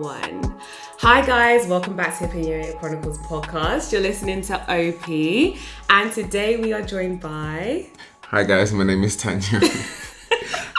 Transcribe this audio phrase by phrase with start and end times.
[0.00, 0.56] one.
[1.00, 3.92] Hi guys, welcome back to Opinion Chronicles podcast.
[3.92, 5.08] You're listening to OP,
[5.90, 7.86] and today we are joined by.
[8.22, 9.60] Hi guys, my name is Tanya.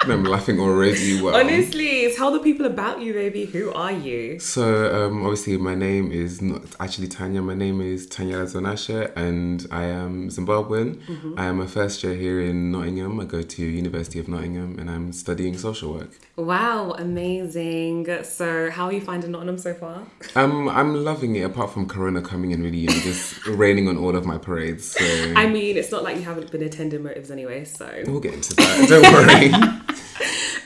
[0.03, 1.21] I'm laughing already.
[1.21, 1.90] Well, Honestly,
[2.21, 3.45] tell the people about you, baby.
[3.45, 4.37] Who are you?
[4.39, 4.63] so
[4.95, 7.41] um, obviously my name is not actually Tanya.
[7.41, 10.89] My name is Tanya Lazonashe, and I am Zimbabwean.
[10.97, 11.39] Mm-hmm.
[11.39, 13.19] I am a first year here in Nottingham.
[13.19, 16.11] I go to University of Nottingham, and I'm studying social work.
[16.35, 18.23] Wow, amazing.
[18.23, 20.03] So, how are you finding Nottingham so far?
[20.35, 21.41] Um, I'm loving it.
[21.41, 24.91] Apart from Corona coming in, really, and just raining on all of my parades.
[24.91, 27.87] So I mean, it's not like you haven't been attending motives anyway, so.
[28.05, 28.87] we'll get into that.
[28.87, 29.87] Don't worry.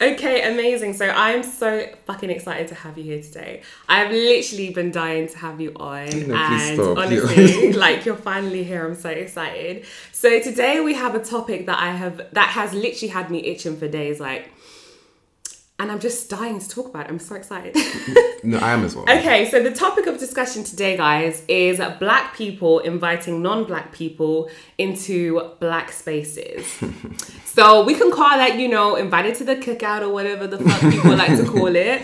[0.01, 0.93] Okay, amazing.
[0.93, 3.61] So I'm so fucking excited to have you here today.
[3.87, 6.27] I've literally been dying to have you on.
[6.27, 6.97] No, and stop.
[6.97, 8.85] honestly, like you're finally here.
[8.85, 9.85] I'm so excited.
[10.11, 13.77] So today we have a topic that I have that has literally had me itching
[13.77, 14.49] for days, like
[15.77, 17.09] and I'm just dying to talk about it.
[17.09, 17.75] I'm so excited.
[18.43, 19.03] no, I am as well.
[19.03, 24.49] Okay, so the topic of discussion today, guys, is black people inviting non black people
[24.77, 26.65] into black spaces.
[27.45, 30.79] so we can call that, you know, invited to the cookout or whatever the fuck
[30.91, 32.03] people like to call it.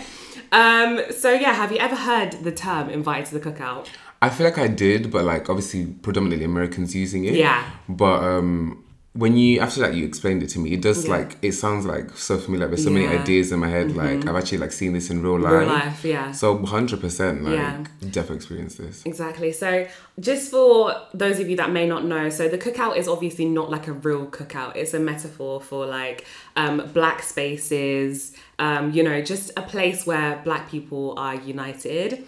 [0.52, 3.88] Um, so yeah, have you ever heard the term invited to the cookout?
[4.20, 7.34] I feel like I did, but like obviously predominantly Americans using it.
[7.34, 7.68] Yeah.
[7.88, 8.81] But um
[9.14, 11.10] when you after that you explained it to me, it does Yeah.
[11.16, 12.66] like it sounds like so familiar.
[12.68, 13.12] There's so many Yeah.
[13.12, 13.22] Mm-hmm.
[13.22, 13.94] ideas in my head.
[13.94, 15.52] Like I've actually like seen this in real life.
[15.52, 16.32] Real life, yeah.
[16.32, 17.84] So hundred percent like Yeah.
[18.00, 19.02] definitely experienced this.
[19.04, 19.52] Exactly.
[19.52, 19.86] So,
[20.18, 23.70] just for those of you that may not know, so the cookout is obviously not
[23.70, 24.76] like a real cookout.
[24.76, 26.24] It's a metaphor for like
[26.56, 32.24] um, black spaces, um, you know, just a place where black people are united.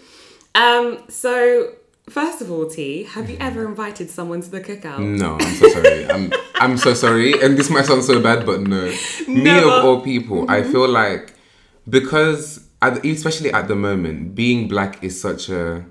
[0.55, 1.73] Um, so,
[2.09, 5.01] first of all, T, have you ever invited someone to the cookout?
[5.01, 6.11] No, I'm so sorry.
[6.11, 7.33] I'm I'm so sorry.
[7.43, 8.93] And this might sound so bad, but no.
[9.29, 11.35] Me of all people, I feel like
[11.89, 15.85] because at, especially at the moment, being black is such a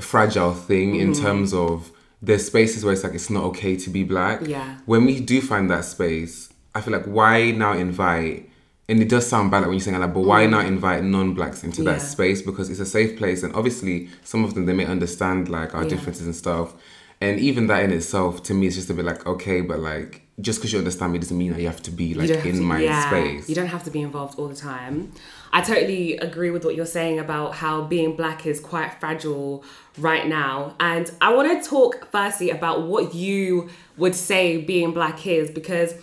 [0.00, 1.22] fragile thing in Mm-hmm.
[1.24, 1.90] terms of
[2.22, 4.40] there's spaces where it's like it's not okay to be black.
[4.46, 4.78] Yeah.
[4.86, 8.50] When we do find that space, I feel like why now invite
[8.88, 11.64] and it does sound bad like when you're saying that, but why not invite non-blacks
[11.64, 11.86] into Mm.
[11.86, 11.92] Yeah.
[11.94, 15.48] that space because it's a safe place and obviously some of them they may understand
[15.48, 15.88] like our Yeah.
[15.90, 16.74] differences and stuff
[17.20, 20.22] and even that in itself to me is just a bit like okay but like
[20.38, 22.44] just because you understand me doesn't mean that you have to be like You don't
[22.44, 25.12] have in to- my yeah, space You don't have to be involved all the time.
[25.52, 29.64] I totally agree with what you're saying about how being black is quite fragile
[29.98, 30.74] right now.
[30.78, 35.94] And I want to talk firstly about what you would say being black is because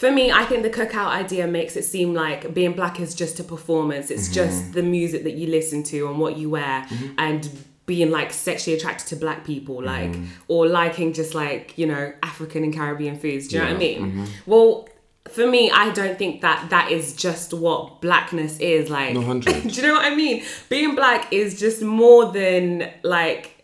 [0.00, 3.38] for me, I think the cookout idea makes it seem like being black is just
[3.38, 4.10] a performance.
[4.10, 4.34] It's mm-hmm.
[4.34, 7.12] just the music that you listen to and what you wear mm-hmm.
[7.18, 7.50] and
[7.84, 10.12] being like sexually attracted to black people, mm-hmm.
[10.12, 13.48] like, or liking just like, you know, African and Caribbean foods.
[13.48, 14.26] Do you know what I Yeah, mean?
[14.46, 14.88] Well,
[15.28, 19.12] for me, I don't think that that is just what blackness is like.
[19.12, 20.42] Do you know what I mean?
[20.70, 23.59] Being black is just more than like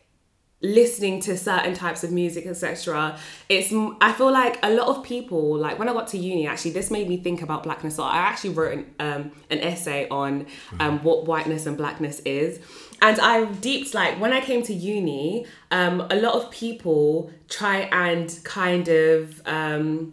[0.62, 3.18] listening to certain types of music etc
[3.50, 6.70] it's i feel like a lot of people like when i got to uni actually
[6.70, 7.96] this made me think about blackness.
[7.96, 10.46] So i actually wrote an, um, an essay on
[10.80, 12.58] um, what whiteness and blackness is.
[13.02, 17.80] And i deeped like when i came to uni um, a lot of people try
[17.92, 20.10] and kind of um,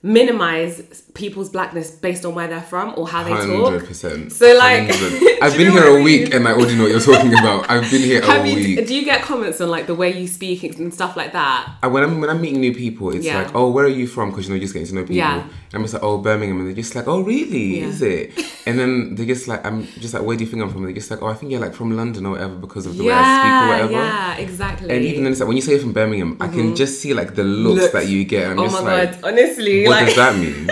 [0.00, 3.94] minimize people's blackness based on where they're from or how they Hundred talk.
[4.30, 4.90] So, like,
[5.42, 7.68] I've been here I a week and I already know what you're talking about.
[7.68, 8.86] I've been here Have a you, week.
[8.86, 11.74] do you get comments on like the way you speak and stuff like that?
[11.82, 13.42] And when I'm when I'm meeting new people, it's Yeah.
[13.42, 14.30] like, oh, where are you from?
[14.30, 15.16] Because you know, you're just getting to know people.
[15.16, 15.40] Yeah.
[15.42, 17.80] And I'm just like, oh, Birmingham, and they're just like, oh, really?
[17.80, 17.86] Yeah.
[17.86, 18.38] Is it?
[18.66, 20.78] And then they're just like, I'm just like, where do you think I'm from?
[20.78, 22.96] And they're just like, oh, I think you're like from London or whatever because of
[22.96, 23.92] the way I speak or whatever.
[23.92, 24.90] yeah, exactly.
[24.90, 26.74] And even then, it's like when you say you're from Birmingham, I can mm-hmm.
[26.74, 27.92] just see like the looks, Looks.
[27.94, 28.44] that you get.
[28.50, 30.68] And I'm oh just my like, god, honestly, what like does that mean?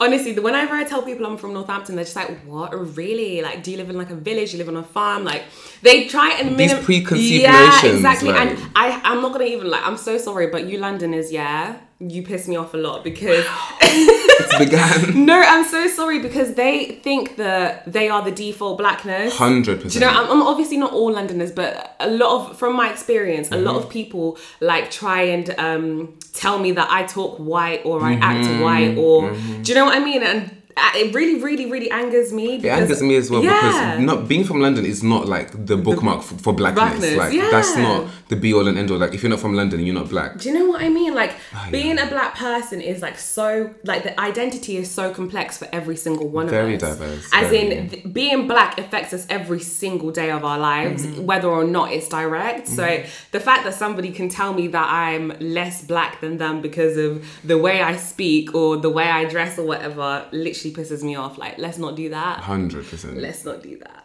[0.00, 2.70] honestly, the- whenever I tell people I'm from Northampton, they're just like, "What?
[2.96, 3.42] Really?
[3.42, 4.52] Like, do you live in like a village?
[4.52, 5.44] You live on a farm?" Like,
[5.82, 8.30] they try and These minim- preconceived yeah, notions, exactly.
[8.30, 9.86] like- And I, I'm not gonna even like.
[9.86, 13.44] I'm so sorry, but you Londoners, yeah, you piss me off a lot because.
[14.38, 15.24] It's began.
[15.24, 19.34] No, I'm so sorry because they think that they are the default blackness.
[19.36, 20.08] Hundred Do you know.
[20.08, 23.76] I'm, I'm obviously not all Londoners, but a lot of, from my experience, a lot
[23.76, 23.84] Mm-hmm.
[23.86, 28.22] of people like try and um, tell me that I talk white or I Mm-hmm.
[28.22, 29.30] act white or,
[29.62, 30.22] do you know what I mean?
[30.22, 32.56] And uh, it really, really, really angers me.
[32.56, 33.54] It angers me as well Yeah.
[33.96, 36.88] because not being from London is not like the bookmark for, for blackness.
[36.98, 37.48] Blackness, Like yeah.
[37.50, 38.98] that's not the be all and end all.
[38.98, 40.38] Like if you're not from London, you're not black.
[40.38, 41.14] Do you know what I mean?
[41.14, 45.56] Like Ah, being a black person is like so like the identity is so complex
[45.58, 46.96] for every single one Very of us.
[46.98, 47.70] Very diverse, As very.
[47.76, 51.24] in th- being black affects us every single day of our lives, Mm-hmm.
[51.24, 52.66] whether or not it's direct.
[52.68, 56.96] So the fact that somebody can tell me that I'm less black than them because
[56.96, 61.14] of the way I speak or the way I dress or whatever literally pisses me
[61.14, 61.38] off.
[61.38, 62.40] Like let's not do that.
[62.40, 63.18] Hundred percent.
[63.18, 64.02] Let's not do that.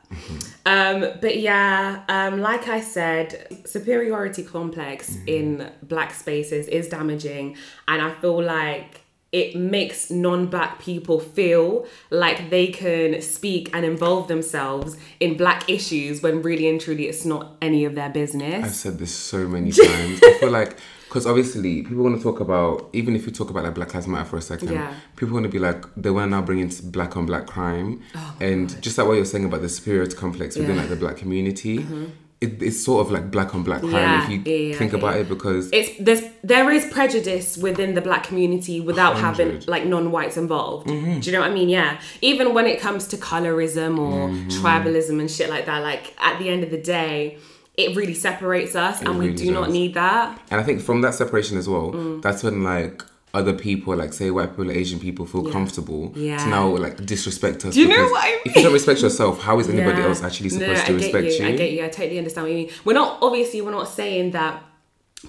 [0.65, 8.01] Um, but yeah, um, like I said, superiority complex in black spaces is damaging, and
[8.01, 9.00] I feel like
[9.31, 16.21] it makes non-black people feel like they can speak and involve themselves in black issues
[16.21, 18.65] when really and truly it's not any of their business.
[18.65, 20.19] I've said this so many times.
[20.23, 23.65] I feel like because obviously people want to talk about even if you talk about
[23.65, 24.93] like Black Lives Matter for a second, Yeah.
[25.17, 28.01] people want to be like they want to now bring in black on black crime,
[28.15, 30.81] Oh and just like what you're saying about the superiority complex within Yeah.
[30.81, 32.05] like the black community, mm-hmm.
[32.41, 34.97] It, it's sort of like black on black crime Yeah, if you yeah, think yeah.
[34.97, 39.85] about it because it's there's there is prejudice within the black community without having like
[39.85, 40.87] non-whites involved.
[40.87, 41.19] Mm-hmm.
[41.19, 41.69] Do you know what I mean?
[41.69, 41.99] Yeah.
[42.21, 44.49] Even when it comes to colorism or Mm-hmm.
[44.65, 47.37] tribalism and shit like that, like at the end of the day,
[47.77, 50.39] it really separates us, and we really do not need that.
[50.51, 52.21] And I think from that separation as well, Mm.
[52.21, 53.01] that's when like
[53.33, 56.37] other people, like say white people, Asian people, feel comfortable Yeah.
[56.37, 57.73] to now like disrespect us.
[57.75, 58.39] Do you know what I mean?
[58.45, 60.07] If you don't respect yourself, how is anybody Yeah.
[60.07, 61.31] else actually No, supposed I to respect you.
[61.33, 61.45] you?
[61.47, 61.83] I get you.
[61.85, 62.69] I totally understand what you mean.
[62.85, 64.63] We're not obviously we're not saying that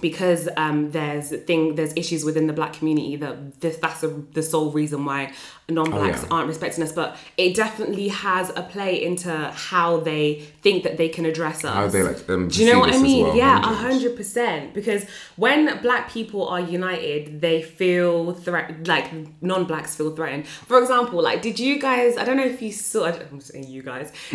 [0.01, 4.43] because um, there's thing there's issues within the black community that this that's the, the
[4.43, 5.33] sole reason why
[5.69, 6.29] non-blacks Oh, yeah.
[6.35, 11.09] aren't respecting us but it definitely has a play into how they think that they
[11.09, 11.75] can address us.
[11.75, 13.27] How they, like, um, do you know what i mean?
[13.27, 13.93] well, yeah a 100.
[13.93, 15.05] hundred percent because
[15.37, 19.11] when black people are united they feel threat like
[19.43, 20.47] non-blacks feel threatened.
[20.47, 23.83] For example like did you guys i don't know if you saw i'm saying you
[23.83, 24.11] guys.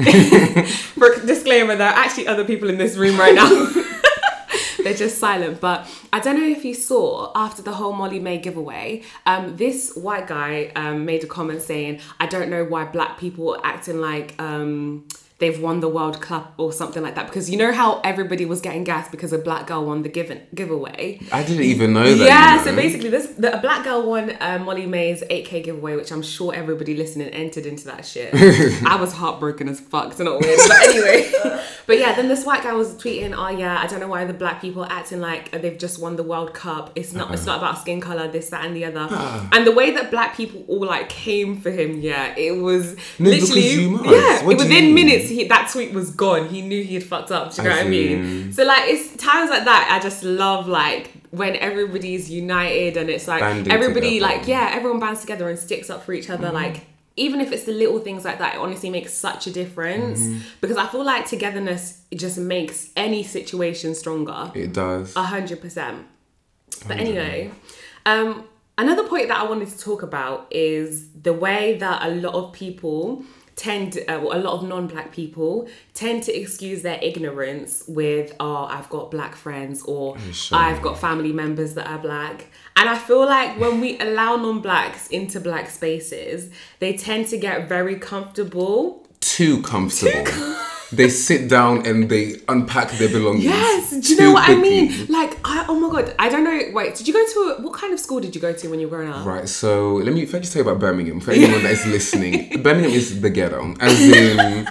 [0.98, 3.50] For a disclaimer there are actually other people in this room right now
[4.84, 9.02] they're just silent but i don't know if you saw after the whole Molly-Mae giveaway
[9.26, 13.56] um, this white guy um, made a comment saying i don't know why black people
[13.56, 15.06] are acting like um,
[15.40, 18.60] they've won the world cup or something like that because you know how everybody was
[18.62, 22.26] getting gas because a black girl won the given giveaway I didn't even know that.
[22.26, 22.64] yeah, you know.
[22.66, 26.54] so basically, this the, a black girl won uh, Molly-Mae's 8k giveaway, which I'm sure
[26.54, 28.34] everybody listening entered into that shit.
[28.86, 30.60] I was heartbroken as fuck, so not weird.
[30.68, 31.32] But anyway,
[31.86, 34.34] but yeah, then this white guy was tweeting, "Oh yeah, I don't know why the
[34.34, 36.92] black people are acting like they've just won the World Cup.
[36.96, 37.34] It's not.
[37.34, 39.08] It's not about skin color, this, that, and the other."
[39.58, 43.30] And the way that black people all like came for him, yeah, it was No,
[43.30, 44.44] literally yeah.
[44.44, 44.94] Within mean?
[45.30, 46.50] Minutes, he, that tweet was gone.
[46.50, 47.54] He knew he had fucked up.
[47.54, 48.54] Do you know As what I mean?
[48.54, 53.28] So like it's times like that I just love like when everybody's united and it's
[53.28, 54.34] like Banding everybody together.
[54.38, 56.86] like yeah everyone bands together and sticks up for each other like
[57.18, 60.22] even if it's the little things like that it honestly makes such a difference
[60.62, 65.16] because I feel like togetherness it just makes any situation stronger It does.
[65.18, 66.06] a hundred percent.
[66.88, 67.52] But anyway,
[68.06, 68.46] um,
[68.78, 72.54] another point that I wanted to talk about is the way that a lot of
[72.54, 73.24] people
[73.58, 78.66] tend, uh, well, a lot of non-black people tend to excuse their ignorance with, "Oh,
[78.70, 80.58] I've got black friends," or sure.
[80.58, 82.46] "I've got family members that are black."
[82.78, 86.50] And I feel like when we allow non-blacks into black spaces,
[86.80, 90.26] they tend to get very comfortable Too comfortable.
[90.92, 93.44] they sit down and they unpack their belongings.
[93.46, 95.06] Yes, do you know what I mean?
[95.08, 96.60] Like, I, oh my god, I don't know.
[96.74, 98.80] Wait, did you go to a, what kind of school did you go to when
[98.80, 99.26] you were growing up?
[99.26, 102.62] Right, so let me I just tell you about Birmingham for anyone that is listening.
[102.64, 103.74] Birmingham is the ghetto.
[103.80, 104.68] As in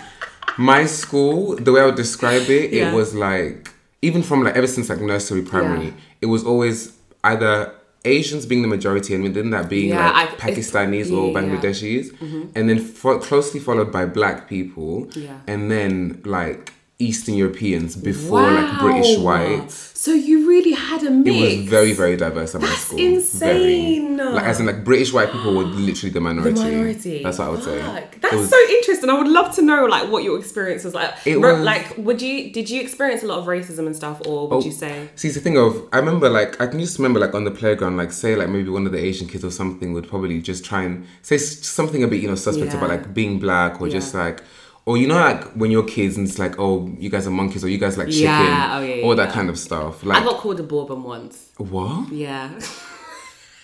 [0.58, 2.92] my school, the way I would describe it, Yeah.
[2.92, 3.70] it was like
[4.02, 5.92] even from like ever since like nursery, primary, Yeah.
[6.22, 6.92] it was always
[7.24, 7.72] either
[8.06, 11.36] Asians being the majority and within that being Yeah, like I- Pakistanis or yeah, yeah.
[11.36, 12.42] Bangladeshis, mm-hmm.
[12.56, 15.38] and then fo- closely followed by black people, Yeah.
[15.46, 19.22] and then like Eastern Europeans before like British Wow.
[19.58, 19.92] whites.
[19.94, 21.36] So you really had a mix.
[21.36, 22.98] It was very, very diverse at my That's school.
[22.98, 24.16] insane.
[24.16, 24.32] Very.
[24.32, 26.58] Like as in like British white people were literally the the minority.
[26.60, 27.22] minority.
[27.22, 27.80] That's what I would say.
[27.82, 28.20] Fuck.
[28.22, 29.10] That's was- so interesting.
[29.10, 31.12] I would love to know like what your experience was like.
[31.26, 34.48] It was- like, would you did you experience a lot of racism and stuff, or
[34.48, 35.08] would Oh, you say?
[35.16, 37.50] See, it's the thing of I remember like I can just remember like on the
[37.50, 40.64] playground, like say like maybe one of the Asian kids or something would probably just
[40.64, 42.78] try and say something a bit you know suspect Yeah.
[42.78, 44.40] about like being black or just like.
[44.86, 47.64] Or you know, like when you're kids and it's like, oh, you guys are monkeys,
[47.64, 50.04] or you guys like chicken, Yeah, oh, yeah, all yeah, that kind of stuff.
[50.04, 51.50] Like I got called a bourbon once.
[51.56, 52.12] what?
[52.12, 52.50] Yeah.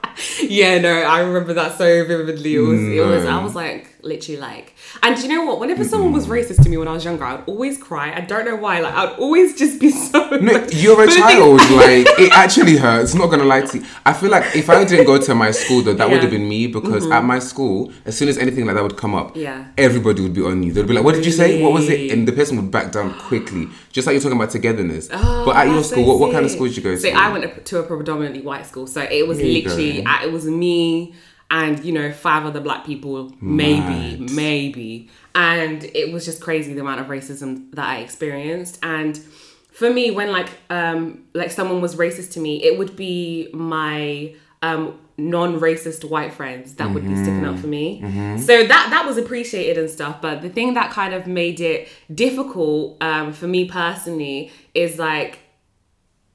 [0.42, 2.54] yeah, no, I remember that so vividly.
[2.56, 5.60] It was, it was, I was like, literally like, and you know what?
[5.60, 8.12] Whenever someone was racist to me when I was younger, I'd always cry.
[8.14, 8.80] I don't know why.
[8.80, 10.28] Like, I'd always just be so.
[10.30, 11.58] No, you're a thing- child.
[11.70, 13.14] like it actually hurts.
[13.14, 13.84] Not gonna lie to you.
[14.04, 16.48] I feel like if I didn't go to my school, though, that would have been
[16.48, 19.66] me because at my school, as soon as anything like that would come up, Yeah.
[19.78, 20.72] everybody would be on you.
[20.72, 21.62] They'd be like, "What did you say?
[21.62, 24.50] What was it?" And the person would back down quickly, just like you're talking about
[24.50, 25.08] togetherness.
[25.24, 27.08] Oh, but at your school, so what, what kind of school did you go So
[27.10, 27.14] to?
[27.16, 30.10] I went to a predominantly white school, so it was literally go.
[30.10, 31.14] uh, it was me
[31.52, 34.30] and you know five other black people, maybe, Mad.
[34.32, 38.78] maybe, and it was just crazy the amount of racism that I experienced.
[38.82, 39.16] And
[39.70, 44.34] for me, when like um like someone was racist to me, it would be my
[44.62, 48.00] um non-racist white friends that would be sticking up for me.
[48.38, 50.22] So that that was appreciated and stuff.
[50.22, 55.38] But the thing that kind of made it difficult um, for me personally is like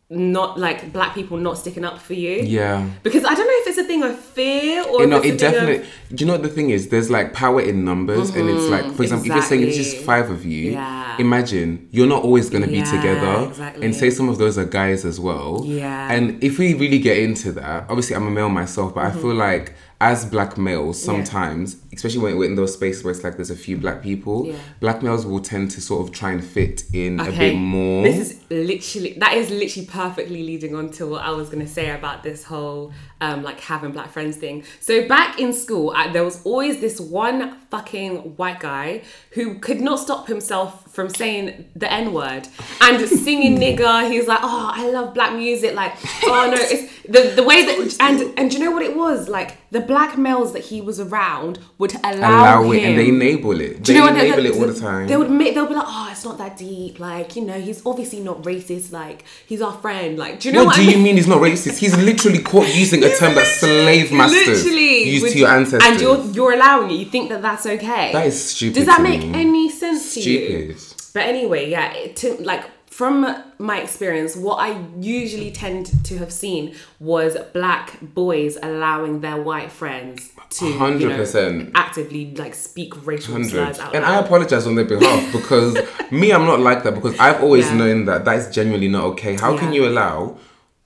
[0.09, 2.41] not like black people not sticking up for you.
[2.41, 2.87] Yeah.
[3.03, 5.31] Because I don't know if it's a thing of fear or You know, it thing
[5.33, 5.85] of- definitely.
[6.15, 6.87] Do you know what the thing is?
[6.87, 9.97] There's like power in numbers, and it's like, for example, if you're saying it's just
[9.97, 11.17] five of you, Yeah.
[11.19, 13.47] imagine you're not always going to be Yeah, together.
[13.49, 13.85] exactly.
[13.85, 15.63] And say some of those are guys as well.
[15.65, 16.09] Yeah.
[16.13, 19.17] And if we really get into that, obviously I'm a male myself, but Mm-hmm.
[19.17, 23.23] I feel like as black males, sometimes, especially when we're in those spaces where it's
[23.23, 24.53] like there's a few black people, Yeah.
[24.79, 28.03] black males will tend to sort of try and fit in a bit more.
[28.03, 31.89] This is literally that is literally perfectly leading on to what I was gonna say
[31.89, 34.63] about this whole um, like having black friends thing.
[34.79, 39.01] So back in school, I, there was always this one fucking white guy
[39.31, 42.47] who could not stop himself from saying the N word
[42.81, 44.09] and singing nigger.
[44.11, 45.93] He's like, "Oh, I love black music." Like,
[46.25, 49.29] oh no, it's the the way that and and do you know what it was
[49.29, 49.49] like?
[49.69, 53.59] The black males that he was around would allow, Allow it, him and they enable
[53.59, 53.83] it.
[53.83, 55.07] do they you know what enable they, it all the time.
[55.07, 56.99] They would make, they'll be like, oh, it's not that deep.
[57.01, 58.93] Like, you know, he's obviously not racist.
[58.93, 60.17] Like, he's our friend.
[60.17, 61.03] Like, do you know what what, do I you mean?
[61.03, 61.77] mean he's not racist?
[61.79, 65.83] He's literally caught using a term that slave masters Literally, used to your ancestors.
[65.91, 66.95] and you're you're allowing it.
[66.95, 68.13] You think that that's okay?
[68.13, 69.31] That is stupid Does that make me.
[69.37, 70.75] any sense to you?
[71.17, 73.25] But anyway, yeah, to, like from
[73.57, 79.71] my experience, what I usually tend to have seen was black boys allowing their white
[79.71, 81.71] friends to you know, 100%.
[81.73, 84.13] actively like speak racial slurs out And loud.
[84.23, 85.75] I apologize on their behalf because
[86.11, 87.77] me, I'm not like that because I've always Yeah.
[87.77, 89.33] known that that is genuinely not okay.
[89.37, 89.81] How can Yeah.
[89.81, 90.37] you allow?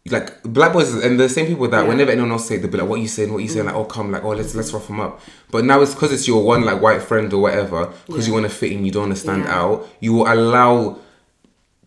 [0.09, 1.83] Like black boys and the same people that Yeah.
[1.85, 1.89] Mm.
[1.89, 3.31] whenever anyone else say they'll be like, "What you saying?
[3.31, 5.79] What you saying?" Like, "Oh, come, like, oh, let's let's rough them up." But now
[5.81, 8.71] it's because it's your one like white friend or whatever because you want to fit
[8.71, 9.59] in, you don't want to stand Yeah.
[9.61, 9.87] out.
[9.99, 10.97] You will allow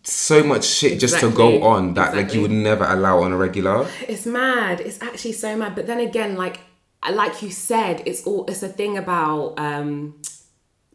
[0.03, 3.37] so much shit just to go on that like you would never allow on a
[3.37, 3.85] regular.
[4.07, 4.79] It's mad.
[4.79, 5.75] It's actually so mad.
[5.75, 6.61] But then again, like
[7.11, 10.15] like you said, it's all it's a thing about um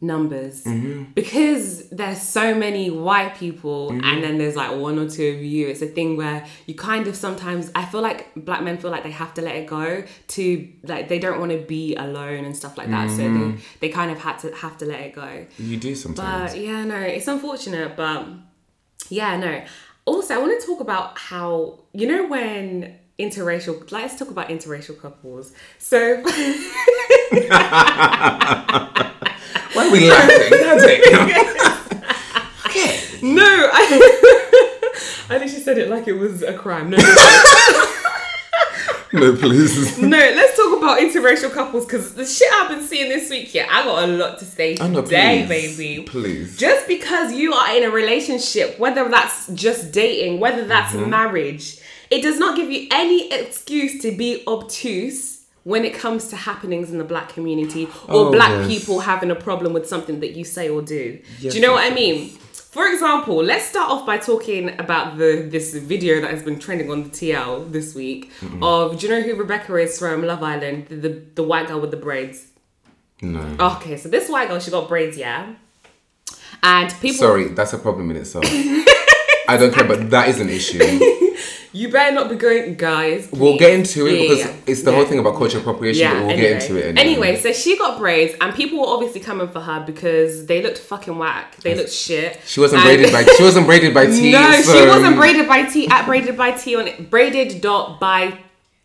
[0.03, 1.11] numbers Mm-hmm.
[1.13, 4.03] because there's so many white people Mm-hmm.
[4.03, 7.05] and then there's like one or two of you it's a thing where you kind
[7.07, 10.03] of sometimes i feel like black men feel like they have to let it go
[10.29, 13.51] to like they don't want to be alone and stuff like that so Mm-hmm.
[13.79, 16.53] they, they kind of had to have to let it go You do sometimes.
[16.53, 18.25] but yeah, no, it's unfortunate, but
[19.09, 19.63] yeah, no.
[20.05, 23.89] Also, I want to talk about how you know when interracial.
[23.91, 25.53] Let's talk about interracial couples.
[25.77, 26.23] So
[29.73, 30.49] Why are we laughing?
[30.51, 31.01] That's it.
[32.67, 32.99] okay.
[33.21, 36.89] no, I I literally said it like it was a crime.
[36.89, 36.97] No,
[39.13, 39.97] no, please.
[39.99, 43.53] no let's talk about interracial couples because the shit I've been seeing this week.
[43.53, 45.77] Yeah, I got a lot to say Oh, no, today, please.
[45.77, 46.03] baby.
[46.03, 46.57] Please.
[46.57, 51.09] just because you are in a relationship, whether that's just dating, whether that's Mm-hmm.
[51.09, 51.77] marriage,
[52.09, 55.30] it does not give you any excuse to be obtuse
[55.63, 58.67] when it comes to happenings in the black community or Oh, black yes.
[58.67, 61.19] people having a problem with something that you say or do.
[61.39, 62.29] Yes, do you know what I mean?
[62.71, 66.89] For example, let's start off by talking about the this video that has been trending
[66.89, 70.87] on the TL this week of do you know who Rebecca is from Love Island,
[70.87, 72.47] the, the the white girl with the braids.
[73.21, 73.43] No.
[73.59, 75.53] Okay, so this white girl, she got braids, yeah.
[76.63, 78.45] And people Sorry, that's a problem in itself.
[79.47, 80.79] I don't care, but that is an issue.
[81.73, 83.29] You better not be going, guys.
[83.31, 84.97] We'll get into it Yeah, because yeah, it's the yeah.
[84.97, 87.01] whole thing about cultural appropriation, but we'll get into it anyway.
[87.29, 90.79] Anyway, so she got braids, and people were obviously coming for her because they looked
[90.79, 91.55] fucking whack.
[91.57, 92.41] They looked shit.
[92.45, 94.31] She wasn't And- braided by she wasn't braided by T.
[94.33, 98.37] No, she wasn't braided by T at braided by T on braided dot by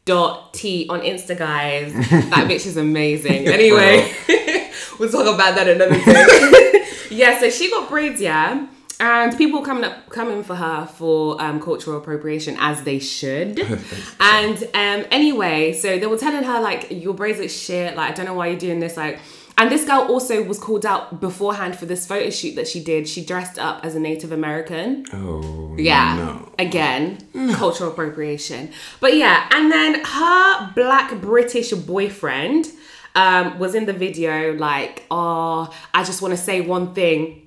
[0.05, 1.93] dot T on Insta, guys.
[2.31, 3.49] That bitch is amazing.
[3.49, 4.12] Anyway,
[5.00, 6.87] we'll talk about that another day.
[7.11, 8.69] yeah, so she got braids, yeah.
[8.99, 13.59] And people coming up coming for her for um, cultural appropriation as they should.
[14.21, 18.15] and um, anyway, so they were telling her like your braids look shit, like I
[18.15, 19.19] don't know why you're doing this, like
[19.59, 23.09] and this girl also was called out beforehand for this photo shoot that she did.
[23.09, 25.05] She dressed up as a Native American.
[25.12, 26.17] Oh Yeah.
[26.17, 26.53] no.
[26.59, 27.19] Again,
[27.55, 28.71] cultural appropriation.
[29.00, 32.67] But yeah, and then her black British boyfriend
[33.15, 37.46] um, was in the video like, oh, I just want to say one thing.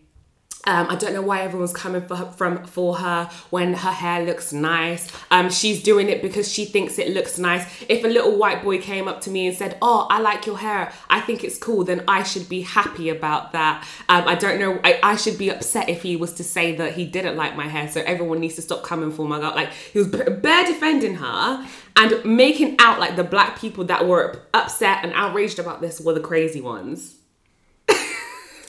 [0.69, 4.23] Um, I don't know why everyone's coming for her, from for her when her hair
[4.23, 5.11] looks nice.
[5.31, 7.65] Um, she's doing it because she thinks it looks nice.
[7.89, 10.59] If a little white boy came up to me and said, "Oh, I like your
[10.59, 10.93] hair.
[11.09, 13.83] I think it's cool," then I should be happy about that.
[14.09, 14.79] Um, I don't know.
[14.83, 17.67] I, I should be upset if he was to say that he didn't like my
[17.67, 17.89] hair.
[17.89, 19.55] So everyone needs to stop coming for my girl.
[19.55, 24.39] Like he was bare defending her and making out like the black people that were
[24.53, 27.18] upset and outraged about this were the crazy ones.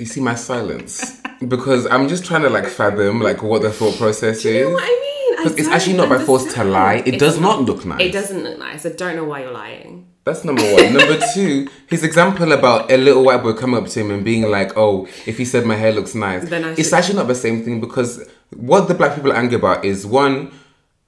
[0.01, 3.97] You see my silence because I'm just trying to like fathom like what the thought
[3.99, 4.75] process You know is.
[4.75, 5.37] what I mean?
[5.45, 6.95] Because it's actually not by force to lie.
[6.97, 8.01] It It's does not look nice.
[8.01, 8.87] It doesn't look nice.
[8.87, 10.07] I don't know why you're lying.
[10.25, 10.93] That's number one.
[10.95, 14.51] number two, his example about a little white boy coming up to him and being
[14.51, 17.29] like, "Oh, if he said my hair looks nice," Then I it's should- actually not
[17.29, 18.27] the same thing because
[18.57, 20.51] what the black people are angry about is one,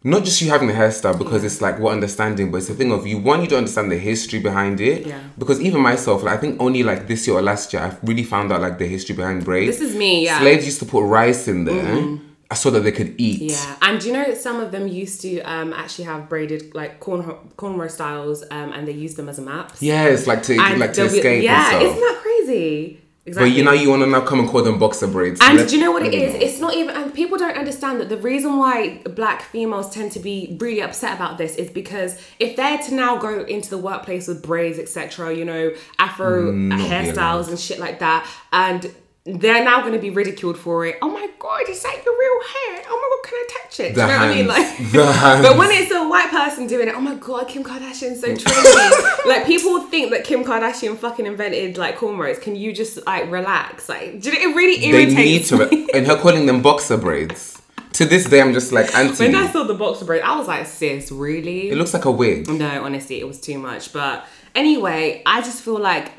[0.04, 2.90] not just you having the hairstyle because it's like what understanding, but it's a thing
[2.92, 3.18] of you.
[3.18, 5.06] One, you don't understand the history behind it.
[5.06, 5.20] Yeah.
[5.38, 8.24] Because even myself, like I think only like this year or last year, I've really
[8.24, 9.78] found out like the history behind braids.
[9.78, 10.34] This is me, yeah.
[10.34, 10.42] Mm-hmm.
[10.44, 12.18] Slaves used to put rice in there
[12.54, 13.50] so that they could eat.
[13.52, 17.22] Yeah, and you know some of them used to um, actually have braided like corn
[17.56, 19.72] cornrow styles, um, and they used them as a map.
[19.80, 21.82] Yes, like to and like to they'll be- escape Yeah, and stuff.
[21.82, 23.01] isn't that crazy?
[23.24, 25.40] But you know, you want to now come and call them boxer braids.
[25.40, 26.34] And Let- do you know what it is?
[26.34, 30.18] It's not even, and people don't understand that the reason why black females tend to
[30.18, 34.26] be really upset about this is because if they're to now go into the workplace
[34.26, 38.92] with braids, etc., you know, afro Mm, be hairstyles and shit like that, and
[39.24, 40.96] they're now going to be ridiculed for it.
[41.00, 42.84] Oh my god, is that your real hair?
[42.88, 43.94] Oh my god, can I touch it?
[43.94, 44.46] Do you know what I mean?
[44.48, 45.46] Like, The hands.
[45.46, 49.26] but when it's a white person doing it, oh my god, Kim Kardashian's so trendy.
[49.26, 52.40] like people think that Kim Kardashian fucking invented like cornrows.
[52.40, 53.88] Can you just like relax?
[53.88, 55.88] Like, do you know, it really they irritates need to, me.
[55.94, 57.51] and her calling them boxer braids.
[58.02, 59.26] To this day, I'm just like anti.
[59.26, 61.70] When I saw the boxer braid, I was like, sis, really?
[61.70, 62.48] it looks like a wig.
[62.48, 63.92] no, honestly, it was too much.
[63.92, 66.10] But anyway, I just feel like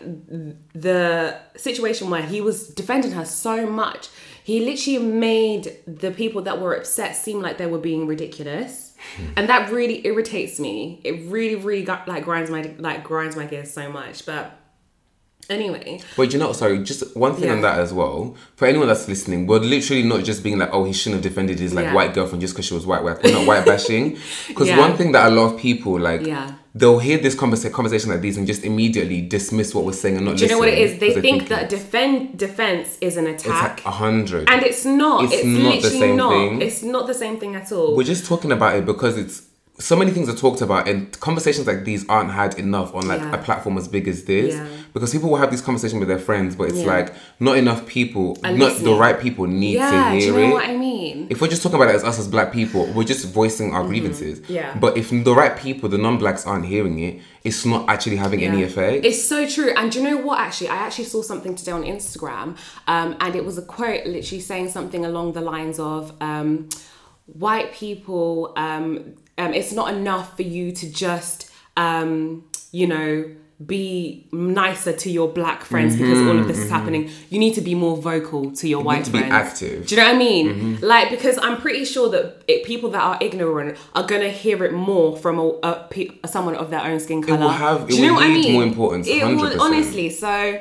[0.73, 4.07] the situation where he was defending her so much,
[4.45, 8.95] he literally made the people that were upset seem like they were being ridiculous.
[9.17, 9.33] Hmm.
[9.35, 11.01] and that really irritates me.
[11.03, 14.25] It really, really got, like grinds my like grinds my gears so much.
[14.25, 14.57] But
[15.49, 17.53] anyway, But you know, sorry, just one thing Yeah.
[17.53, 18.35] on that as well.
[18.55, 21.59] For anyone that's listening, we're literally not just being like, oh, he shouldn't have defended
[21.59, 21.93] his like Yeah.
[21.93, 23.03] white girlfriend just because she was white.
[23.03, 24.17] We're not white bashing.
[24.47, 24.79] Because Yeah.
[24.79, 26.51] one thing that a lot of people like, Yeah.
[26.75, 30.25] they'll hear this conversa- conversation like these and just immediately dismiss what we're saying and
[30.25, 30.99] not do you know what it is?
[30.99, 33.77] They 'cause think think that defend defense is an it's attack.
[33.77, 34.49] like a hundred.
[34.49, 35.23] and it's not.
[35.25, 36.29] It's It's, not the same not.
[36.31, 36.61] thing.
[36.61, 37.95] It's not the same thing at all.
[37.95, 39.41] We're just talking about it because it's
[39.83, 43.19] so many things are talked about, and conversations like these aren't had enough on like
[43.19, 43.35] Yeah.
[43.35, 44.55] a platform as big as this.
[44.55, 44.65] Yeah.
[44.93, 46.95] Because people will have these conversations with their friends, but it's Yeah.
[46.95, 50.49] like not enough people, not the right people need yeah, to do hear you know
[50.51, 50.53] it.
[50.53, 51.27] what I mean?
[51.29, 53.83] if we're just talking about it as us as black people, we're just voicing our
[53.85, 54.39] grievances.
[54.39, 54.53] Mm-hmm.
[54.53, 54.77] Yeah.
[54.79, 58.63] But if the right people, the non-blacks, aren't hearing it, it's not actually having any
[58.63, 59.03] effect.
[59.05, 59.71] It's so true.
[59.75, 60.39] And do you know what?
[60.39, 62.55] Actually, I actually saw something today on Instagram,
[62.87, 66.69] um, and it was a quote literally saying something along the lines of, um,
[67.25, 73.25] "White people, um, um, it's not enough for you to just, um, you know."
[73.65, 77.09] Be nicer to your black friends because all of this is happening.
[77.29, 79.33] You need to be more vocal to your white Mm-hmm, to be friends.
[79.33, 79.87] active.
[79.87, 80.47] Do you know what I mean?
[80.49, 80.83] Mm-hmm.
[80.85, 84.73] Like because I'm pretty sure that it, people that are ignorant are gonna hear it
[84.73, 87.37] more from a, a, pe- someone of their own skin color.
[87.37, 88.51] It will have- Do it you know what I mean?
[88.53, 89.59] more importance, It will 100%.
[89.59, 90.09] honestly.
[90.09, 90.59] So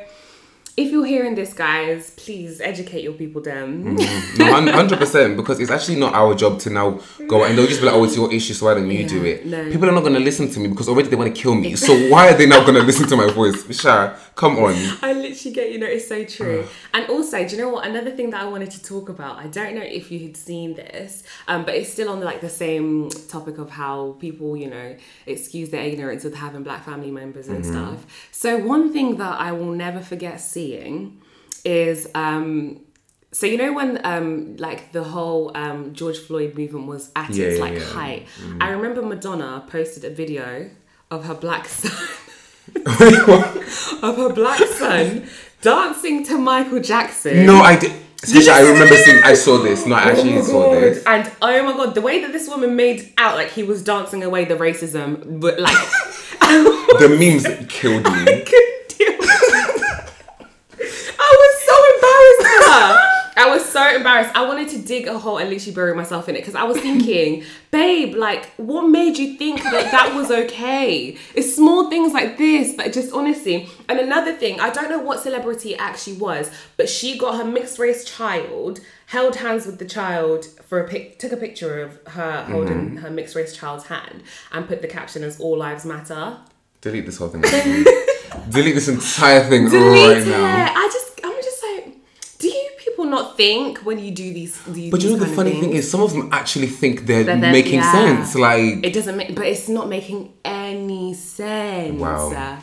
[0.75, 3.43] if you're hearing this, guys, please educate your people.
[3.43, 3.97] Them.
[4.39, 5.37] No, hundred percent.
[5.37, 8.05] Because it's actually not our job to now go and they'll just be like, "Oh,
[8.05, 9.71] it's your issue, so why don't you do it?" no.
[9.71, 11.77] People are not going to listen to me because already they want to kill me.
[11.77, 13.81] So why are they now going to listen to my voice?
[13.81, 14.75] Sha, come on.
[15.03, 16.67] I literally get you know it's so true.
[16.95, 17.87] and also, do you know what?
[17.87, 19.39] Another thing that I wanted to talk about.
[19.39, 22.41] I don't know if you had seen this, um, but it's still on the, like
[22.41, 27.11] the same topic of how people you know excuse their ignorance with having black family
[27.11, 28.07] members and stuff.
[28.31, 30.62] So one thing that I will never forget seeing
[31.65, 32.81] is um
[33.33, 37.47] so you know when um like the whole um George Floyd movement was at Yeah,
[37.47, 37.85] its like yeah.
[37.85, 38.27] height.
[38.61, 40.71] I remember Madonna posted a video
[41.11, 41.93] of her black son
[44.03, 45.27] of her black son
[45.63, 47.47] dancing to Michael Jackson.
[47.47, 47.93] no, I did.
[48.25, 49.21] Sasha, I remember seeing.
[49.25, 49.85] I saw this.
[49.85, 51.03] No, I actually Oh saw this.
[51.07, 54.23] And oh my god, the way that this woman made out like he was dancing
[54.23, 55.75] away the racism, but like
[57.03, 58.25] The memes killed me.
[58.51, 60.09] couldn't deal with it.
[61.19, 62.62] I was so embarrassed for her.
[63.35, 64.35] I was so embarrassed.
[64.35, 66.79] I wanted to dig a hole and literally bury myself in it because I was
[66.79, 71.17] thinking, babe, like, what made you think that that was okay?
[71.35, 73.69] It's small things like this that just honestly.
[73.89, 77.45] And another thing, I don't know what celebrity it actually was, but she got her
[77.45, 81.99] mixed race child, held hands with the child for a pic, took a picture of
[82.09, 82.97] her holding mm-hmm.
[82.99, 86.37] her mixed race child's hand, and put the caption as "All Lives Matter."
[86.81, 87.43] Delete this whole thing.
[88.51, 90.31] Delete this entire thing delete right it.
[90.31, 90.45] now.
[90.45, 91.12] I just, I'm just like, do you
[93.03, 94.63] people not think when you do these?
[94.65, 97.37] these But you know the funny thing is, some of them actually think they're, they're-
[97.37, 97.93] making yeah.
[97.93, 98.35] sense.
[98.35, 102.01] Like it doesn't make, but it's not making any sense.
[102.01, 102.59] Wow.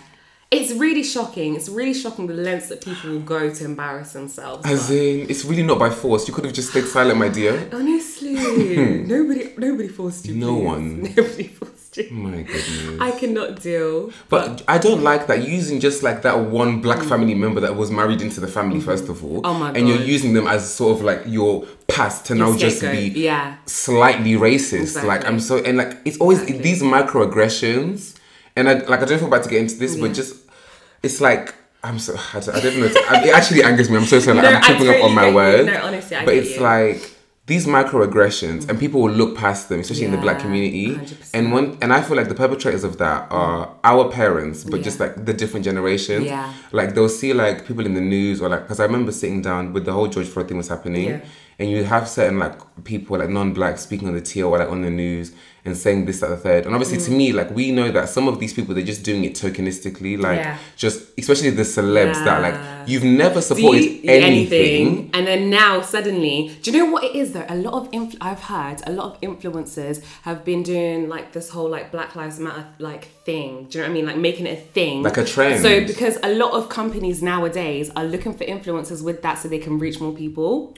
[0.51, 1.55] It's really shocking.
[1.55, 4.65] It's really shocking the lengths that people will go to embarrass themselves.
[4.65, 6.27] As but- in, it's really not by force.
[6.27, 7.69] You could have just stayed silent, my dear.
[7.71, 9.07] honestly, hmm.
[9.07, 10.35] nobody, nobody forced you.
[10.35, 10.65] No please.
[10.65, 11.03] one.
[11.17, 12.23] Nobody forced costume.
[12.23, 13.01] My goodness.
[13.01, 14.11] I cannot deal.
[14.29, 17.09] But I don't like that using just like that one black mm.
[17.09, 18.85] family member that was married into the family mm-hmm.
[18.85, 19.41] first of all.
[19.43, 22.81] Oh my And you're using them as sort of like your past to now just
[22.81, 23.57] be yeah.
[23.65, 25.03] slightly racist.
[25.03, 26.63] Like I'm so and like it's always Exactly.
[26.63, 28.15] these microaggressions.
[28.55, 30.35] And I like I don't know if I'm about to get into this, but just
[31.03, 32.85] it's like I'm so I don't, I don't know.
[32.87, 33.97] It actually angers me.
[33.97, 34.37] I'm so sorry.
[34.37, 35.65] Like, No, I'm tripping up on my words.
[35.65, 36.61] No, honestly, I but it's you.
[36.61, 37.18] like
[37.49, 38.79] these microaggressions, and mm.
[38.79, 40.95] people will look past them, especially in the black community.
[40.95, 41.31] 100%.
[41.33, 44.99] And one, and I feel like the perpetrators of that are our parents, but just
[44.99, 46.25] like the different generations.
[46.25, 46.53] Yeah.
[46.71, 49.73] Like they'll see like people in the news or like because I remember sitting down
[49.73, 51.21] with the whole George Floyd thing was happening, Yeah.
[51.57, 54.83] and you have certain like people like non-black speaking on the TL or like on
[54.83, 55.33] the news
[55.65, 56.65] and saying this at the third.
[56.65, 57.05] And obviously Mm.
[57.05, 60.17] to me, like we know that some of these people they're just doing it tokenistically,
[60.19, 60.57] like Yeah.
[60.77, 62.55] just especially the celebs that like
[62.87, 65.09] you've never supported you- anything.
[65.13, 68.15] and then now suddenly do you know what it is though a lot of inf-
[68.21, 72.39] i've heard a lot of influencers have been doing like this whole like black lives
[72.39, 75.17] matter like thing do you know what i mean like making it a thing Like
[75.17, 75.61] a trend.
[75.61, 79.59] so because a lot of companies nowadays are looking for influencers with that so they
[79.59, 80.73] can reach more people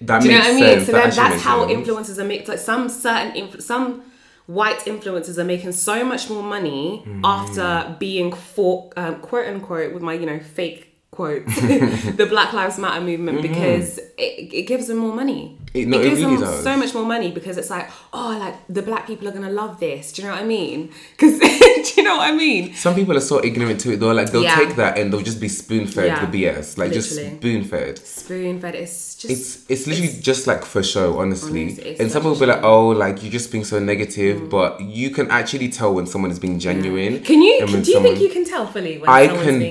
[0.00, 0.62] That do you know what I mean?
[0.64, 0.86] sense.
[0.86, 1.72] So That then that's how sense.
[1.88, 4.02] influencers are making like some certain inf- some
[4.46, 7.20] white influencers are making so much more money Mm.
[7.24, 11.46] after being for um, quote unquote with my you know fake quote
[12.20, 15.56] the Black Lives Matter movement because it, it gives them more money.
[15.56, 15.78] Mm-hmm.
[15.78, 16.62] It- no, it gives really them does.
[16.62, 19.80] so much more money because it's like oh like the black people are gonna love
[19.80, 20.12] this.
[20.12, 20.90] Do you know what I mean?
[21.12, 22.74] Because do you know what I mean?
[22.74, 24.12] Some people are so ignorant to it though.
[24.12, 24.56] Like they'll Yeah.
[24.56, 26.24] take that and they'll just be spoon fed Yeah.
[26.26, 26.76] the BS.
[26.78, 27.36] Like just Literally.
[27.38, 27.98] spoon fed.
[27.98, 28.74] Spoon fed.
[28.74, 31.62] It's just It's it's literally just like for show, honestly.
[31.64, 34.50] Honestly, and some people be like, oh, like you're just being so negative, mm.
[34.50, 37.20] but you can actually tell when someone is being genuine.
[37.22, 37.64] Can you?
[37.66, 38.98] when do you someone- think you can tell fully?
[38.98, 39.70] When I can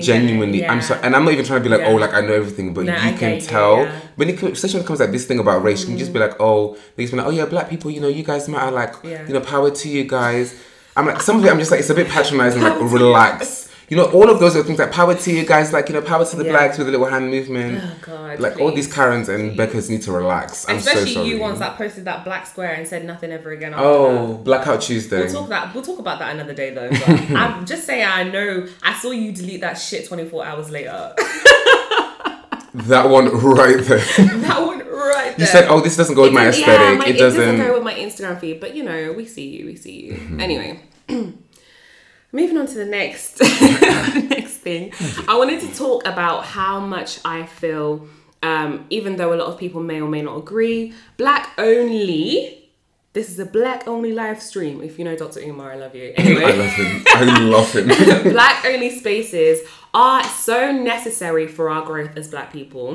[0.60, 0.70] genuine?
[0.70, 1.88] I'm sorry, and I'm not even trying to be like, Yeah.
[1.92, 3.78] oh, like I know everything, but No, you can you, tell.
[3.78, 4.00] yeah.
[4.16, 5.98] When it, comes- especially when it comes to like this thing about race, you can
[5.98, 6.28] just be mm.
[6.28, 8.70] like, oh, they just be like, oh yeah, black people, you know, you guys matter.
[8.70, 9.26] Like, Yeah.
[9.26, 10.54] you know, power to you guys.
[10.96, 12.62] I'm like, some of it, I'm just like, it's a bit patronizing.
[12.62, 13.65] Like, Power to you relax.
[13.88, 16.02] You know, all of those are things like power to you guys, like you know,
[16.02, 16.50] power to the Yeah.
[16.50, 17.80] blacks with a little hand movement.
[17.84, 20.68] Oh, God, like all these Karens and Beckys need to relax.
[20.68, 21.28] I'm Especially so sorry.
[21.28, 23.74] you ones that posted that black square and said nothing ever again.
[23.74, 24.44] After Oh, that.
[24.44, 25.20] Blackout Tuesday.
[25.24, 25.72] We'll talk that.
[25.72, 26.88] We'll talk about that another day though.
[27.36, 28.66] I'm just saying, I know.
[28.82, 31.14] I saw you delete that shit 24 hours later.
[32.74, 33.98] That one right there.
[34.18, 35.38] that one right there.
[35.38, 36.66] you said, "Oh, this doesn't go with my aesthetic.
[36.78, 38.60] yeah, my- it doesn't." go with my Instagram feed.
[38.60, 39.64] But you know, we see you.
[39.66, 40.12] We see you.
[40.14, 40.40] Mm-hmm.
[40.40, 40.80] Anyway.
[42.36, 44.92] Moving on to the next the next thing.
[45.26, 48.06] I wanted to talk about how much I feel,
[48.42, 52.68] um, even though a lot of people may or may not agree, black only.
[53.14, 54.82] This is a black only live stream.
[54.82, 55.40] If you know Dr.
[55.40, 56.12] Umar, I love you.
[56.18, 57.04] I love him.
[57.06, 57.88] I love him.
[58.34, 62.94] black only spaces are so necessary for our growth as black people.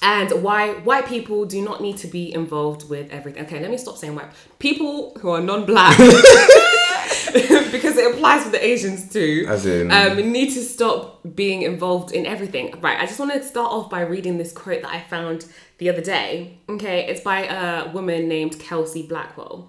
[0.00, 3.46] And why white people do not need to be involved with everything.
[3.46, 4.30] Okay, let me stop saying white.
[4.60, 5.98] People who are non-black,
[7.72, 9.46] because it applies to the Asians too.
[9.48, 12.80] As in- um, need to stop being involved in everything.
[12.80, 12.98] Right.
[12.98, 15.46] I just want to start off by reading this quote that I found
[15.78, 16.58] the other day.
[16.68, 19.68] Okay, it's by a woman named Kelsey Blackwell.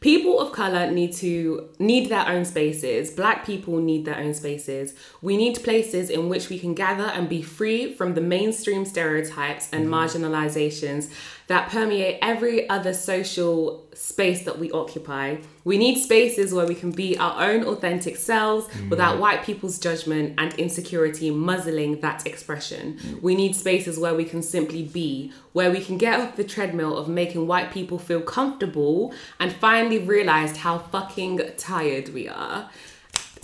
[0.00, 3.10] People of color need to need their own spaces.
[3.10, 4.94] Black people need their own spaces.
[5.22, 9.70] We need places in which we can gather and be free from the mainstream stereotypes
[9.72, 11.10] and marginalizations
[11.48, 15.36] that permeate every other social space that we occupy.
[15.64, 18.90] We need spaces where we can be our own authentic selves mm.
[18.90, 22.98] without white people's judgment and insecurity muzzling that expression.
[23.22, 26.96] We need spaces where we can simply be, where we can get off the treadmill
[26.96, 32.70] of making white people feel comfortable and finally realize how fucking tired we are.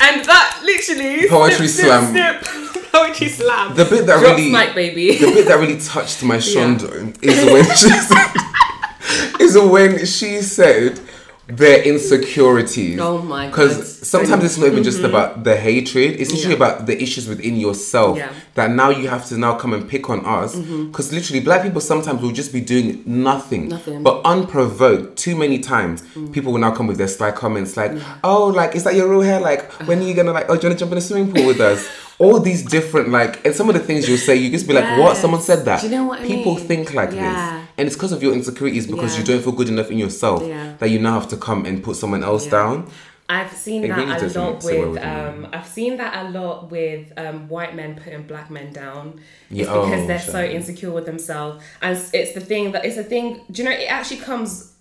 [0.01, 2.11] And that literally Poetry snip, slam.
[2.13, 2.93] snip, snip.
[2.93, 3.75] poetry slam.
[3.75, 5.17] The bit that Drop really, mic, baby.
[5.19, 11.01] the bit that really touched my shondo is when she said, is when she said
[11.49, 13.01] their insecurities.
[13.01, 13.51] Oh my God.
[13.51, 15.07] Because sometimes it's not even just mm-hmm.
[15.07, 16.57] about the hatred; it's literally Yeah.
[16.57, 18.29] about the issues within yourself Yeah.
[18.55, 20.55] that now you have to now come and pick on us.
[20.55, 20.87] Mm-hmm.
[20.87, 24.03] Because literally, black people sometimes will just be doing nothing, Nothing.
[24.03, 25.17] but unprovoked.
[25.17, 26.33] Too many times, mm.
[26.33, 29.23] people will now come with their sly comments like, "Oh, like is that your real
[29.23, 29.41] hair?
[29.41, 30.07] Like when uh-huh.
[30.07, 30.47] are you gonna like?
[30.49, 33.45] Oh, do you wanna jump in the swimming pool with us?" All these different like,
[33.45, 35.17] and some of the things you'll say, you just be like, "What?
[35.17, 36.67] Someone said that." Do you know what I People mean?
[36.67, 37.23] think like Yeah.
[37.61, 39.21] this, and it's because of your insecurities because Yeah.
[39.21, 40.75] you don't feel good enough in yourself Yeah.
[40.79, 42.87] that you now have to come and put someone else down.
[43.29, 46.71] I've seen It that really a lot with with um I've seen that a lot
[46.71, 49.15] with um white men putting black men down.
[49.51, 51.63] Yeah, It's because oh, they're so insecure with themselves.
[51.81, 54.73] And it's- it's the thing that it's a thing do you know it actually comes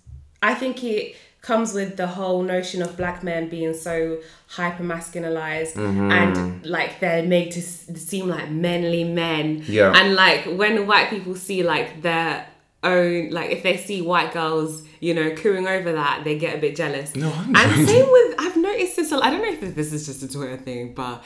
[0.42, 5.74] I think it comes with the whole notion of black men being so hyper masculinized
[5.74, 6.10] Mm-hmm.
[6.12, 9.92] and like they're made to seem like manly men Yeah.
[9.94, 12.46] and like when white people see like their
[12.84, 16.58] own like if they see white girls you know cooing over that they get a
[16.58, 17.86] bit jealous No, and 100%.
[17.86, 20.92] same with i've noticed this I don't know if this is just a twitter thing
[20.94, 21.22] but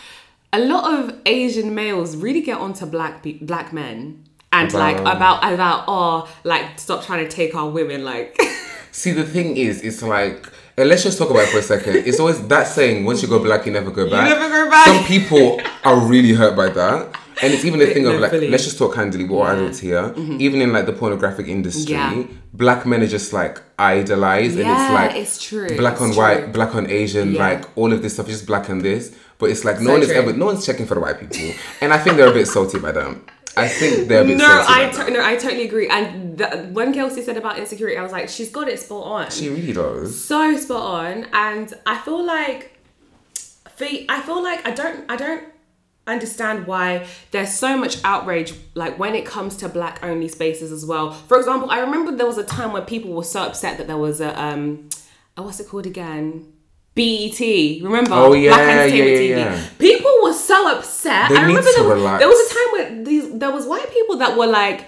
[0.53, 5.17] a lot of asian males really get onto black pe- black men and like About-
[5.17, 8.39] about about oh like stop trying to take our women like
[8.97, 11.97] See, the thing is, it's like, and let's just talk about it for a second.
[12.09, 14.27] It's always that saying, once you go black, you never go back.
[14.27, 14.87] You never go back.
[14.87, 17.15] Some people are really hurt by that.
[17.43, 18.49] And it's even the thing of like, Literally.
[18.49, 20.01] let's just talk candidly, we're all adults here.
[20.05, 20.41] Mm-hmm.
[20.41, 22.23] Even in like the pornographic industry, Yeah.
[22.55, 24.59] black men are just like idolized.
[24.59, 26.19] and it's like it's true, black it's on true.
[26.23, 27.41] white, black on Asian, Yeah.
[27.49, 29.15] like all of this stuff, just black and this.
[29.37, 31.55] But it's like no So one is ever, no one's checking for the white people.
[31.83, 33.15] And I think they're a bit salty by that.
[33.57, 35.07] I think they're a bit no i by that.
[35.07, 38.29] to- no i totally agree and the, when kelsey said about insecurity i was like
[38.29, 40.23] she's got it spot on She really does.
[40.25, 42.79] so spot on and i feel like
[43.77, 45.45] for, i feel like i don't i don't
[46.07, 50.85] understand why there's so much outrage like when it comes to black only spaces as
[50.87, 53.87] well for example i remember there was a time when people were so upset that
[53.89, 54.89] there was a um
[55.37, 56.53] uh, what's it called again
[56.95, 57.39] BET,
[57.83, 58.15] remember?
[58.15, 59.29] Oh, yeah, Black yeah, TV.
[59.29, 59.69] yeah, yeah.
[59.79, 60.11] People
[60.47, 61.29] so upset.
[61.31, 64.17] They I remember there, was- there was a time where these there was white people
[64.19, 64.85] that were like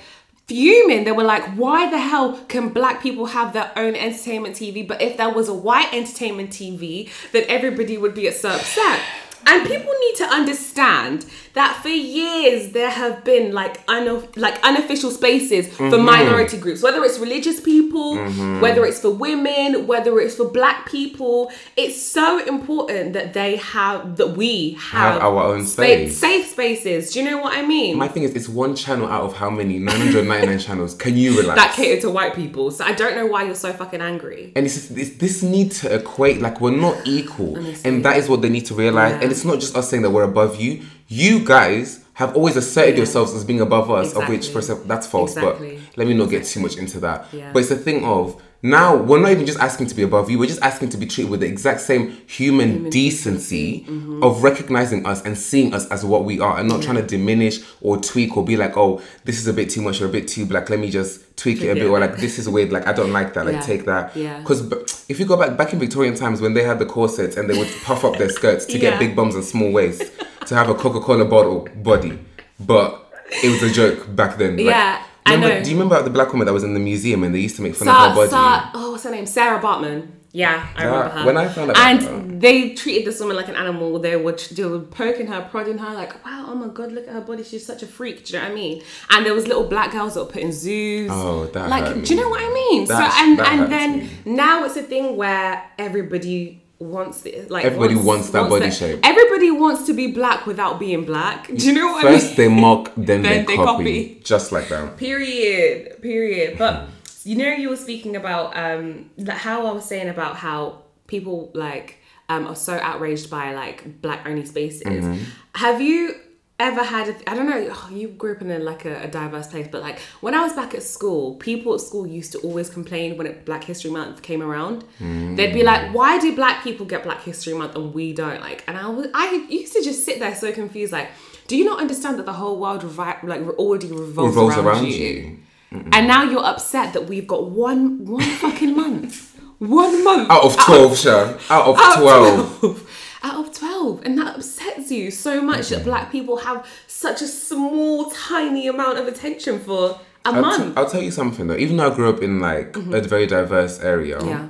[0.46, 1.04] fuming.
[1.04, 4.86] They were like, why the hell can black people have their own entertainment TV?
[4.86, 9.00] But if there was a white entertainment TV, then everybody would be so upset.
[9.46, 11.24] And people need to understand
[11.58, 16.04] that for years there have been like uno- like unofficial spaces for Mm-hmm.
[16.04, 18.16] minority groups, whether it's religious people,
[18.64, 21.50] whether it's for women, whether it's for black people.
[21.76, 26.18] It's so important that they have that we have, Have our own spa- space.
[26.18, 27.12] safe spaces.
[27.12, 27.96] Do you know what I mean?
[27.98, 29.78] My thing is, it's one channel out of how many?
[29.78, 30.94] 999 channels.
[30.94, 31.60] Can you relax?
[31.60, 32.70] that cater to white people.
[32.70, 34.52] So I don't know why you're so fucking angry.
[34.56, 37.56] and it's just, this, this need to equate, like, we're not equal.
[37.84, 39.12] And that is what they need to realize.
[39.12, 39.20] Yeah.
[39.22, 40.82] And it's not just us saying that we're above you.
[41.08, 42.98] You guys have always asserted Yeah.
[42.98, 45.36] yourselves as being above us, of which, for a that's false.
[45.36, 45.76] Exactly.
[45.76, 47.26] But let me not get too much into that.
[47.32, 47.50] Yeah.
[47.52, 50.38] But it's a thing of, now we're not even just asking to be above you,
[50.38, 54.22] we're just asking to be treated with the exact same human, decency Mm-hmm.
[54.24, 57.60] of recognizing us and seeing us as what we are and not trying to diminish
[57.80, 60.26] or tweak or be like, oh, this is a bit too much or a bit
[60.26, 62.86] too black, let me just tweak it a bit or like this is weird, like
[62.88, 63.60] I don't like that, like Yeah.
[63.60, 64.16] take that.
[64.16, 64.40] Yeah.
[64.40, 64.62] Because
[65.08, 67.56] if you go back back in Victorian times when they had the corsets and they
[67.56, 70.10] would puff up their skirts to get big bums and small waists
[70.46, 72.18] to have a Coca-Cola bottle body.
[72.58, 73.06] But
[73.42, 74.56] it was a joke back then.
[74.56, 75.62] Like, Yeah, I know.
[75.62, 77.62] Do you remember the black woman that was in the museum and they used to
[77.62, 78.30] make fun Sa- of her body?
[78.30, 79.26] Sa- oh, what's her name?
[79.26, 80.08] Sarah Baartman.
[80.30, 81.26] Yeah, I remember her.
[81.26, 83.98] when I found out and her- they treated this woman like an animal.
[83.98, 87.14] They were they were poking her, prodding her, like, "Wow, oh my god, look at
[87.14, 87.42] her body.
[87.42, 88.82] She's such a freak." Do you know what I mean?
[89.10, 91.10] And there was little black girls that were put in zoos.
[91.10, 92.84] Oh, that like, hurt do you know what I mean?
[92.86, 94.10] That- so and that and then me.
[94.26, 97.50] now it's a thing where everybody wants it.
[97.50, 99.00] Like Everybody wants that body shape.
[99.02, 101.48] Everybody wants to be black without being black.
[101.48, 102.20] Do you know what I mean?
[102.20, 103.64] First they mock, then, Then they, they copy.
[103.66, 104.20] copy.
[104.22, 104.96] Just like that.
[104.96, 106.00] Period.
[106.02, 106.58] Period.
[106.58, 106.88] But
[107.24, 111.98] you know, you were speaking about um how I was saying about how people like
[112.28, 114.82] um are so outraged by like black only spaces.
[114.82, 115.24] Mm-hmm.
[115.54, 116.14] Have you
[116.60, 119.08] ever had a, I don't know oh, you grew up in a, like a, a
[119.08, 122.38] diverse place but like when I was back at school people at school used to
[122.38, 126.64] always complain when it, Black History Month came around they'd be like why do black
[126.64, 129.82] people get Black History Month and we don't like and I was I used to
[129.82, 131.08] just sit there so confused like
[131.46, 134.86] do you not understand that the whole world revi- like already revolves, Revolves around, around
[134.88, 134.92] you?
[134.94, 135.38] you.
[135.70, 139.26] And now you're upset that we've got one one fucking month.
[139.58, 140.30] One month.
[140.30, 141.36] Out of 12, Sha.
[141.50, 142.60] Out of Out of 12.
[142.60, 142.88] 12.
[143.22, 144.02] Out of 12.
[144.04, 148.98] And that upsets you so much that black people have such a small, tiny amount
[148.98, 150.78] of attention for a I'll, month.
[150.78, 151.57] I'll tell you something though.
[151.57, 154.48] Even though I grew up in like a very diverse area, yeah.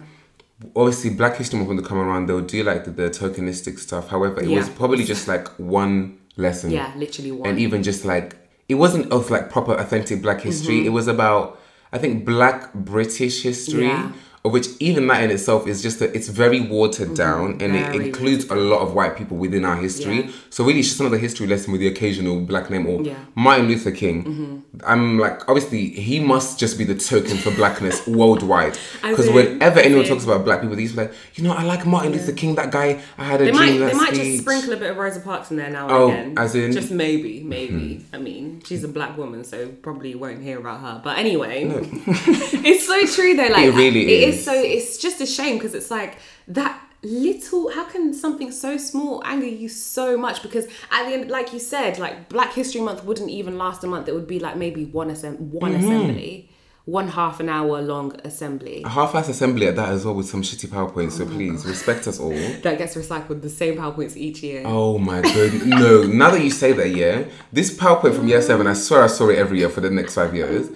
[0.76, 4.08] obviously Black History Month when they come around, they'll do like the, the tokenistic stuff.
[4.08, 6.70] However, it was probably just like one lesson.
[6.70, 7.48] Yeah, literally one.
[7.48, 8.36] And even just like
[8.68, 10.84] it wasn't of like proper authentic Black history.
[10.86, 11.60] It was about
[11.92, 13.88] I think Black British history.
[13.88, 14.08] Mm-hmm.
[14.08, 14.20] Yeah.
[14.44, 17.86] Of which even that in itself is just that it's very watered down and it
[17.88, 18.00] Mm-hmm.
[18.00, 20.22] Includes a lot of white people within our history.
[20.22, 20.30] Yeah.
[20.50, 23.14] So really it's just another history lesson with the occasional black name or Yeah.
[23.14, 23.40] Mm-hmm.
[23.42, 24.62] Martin Luther King.
[24.86, 28.78] I'm like obviously he must just be the token for blackness worldwide.
[29.02, 32.32] Because whenever anyone talks about black people, these like, you know, I like Martin Luther
[32.32, 34.22] King, that guy I had a They dream might, they might speech.
[34.24, 36.38] just sprinkle a bit of Rosa Parks in there now Oh, and again.
[36.38, 36.72] as in-.
[36.72, 38.04] Just maybe, maybe.
[38.12, 41.00] I mean, she's a black woman, so probably won't hear about her.
[41.02, 43.48] But anyway, it's so true though.
[43.48, 44.27] Like It really It is.
[44.28, 44.52] Is so.
[44.54, 47.70] It's just a shame because it's like that little.
[47.72, 50.42] How can something so small anger you so much?
[50.42, 53.86] Because at the end, like you said, like Black History Month wouldn't even last a
[53.86, 54.08] month.
[54.08, 55.84] It would be like maybe one assemb- one Mm-hmm.
[55.84, 56.50] assembly.
[56.84, 60.40] one half an hour long assembly A half-ass assembly at that as well with some
[60.42, 61.12] shitty PowerPoint.
[61.12, 62.30] So please respect us all.
[62.62, 64.62] that gets recycled the same PowerPoints each year.
[64.64, 66.04] Oh my god, no.
[66.04, 69.28] Now that you say that, yeah, this PowerPoint from year seven, I swear I saw
[69.28, 70.70] it every year for the next five years.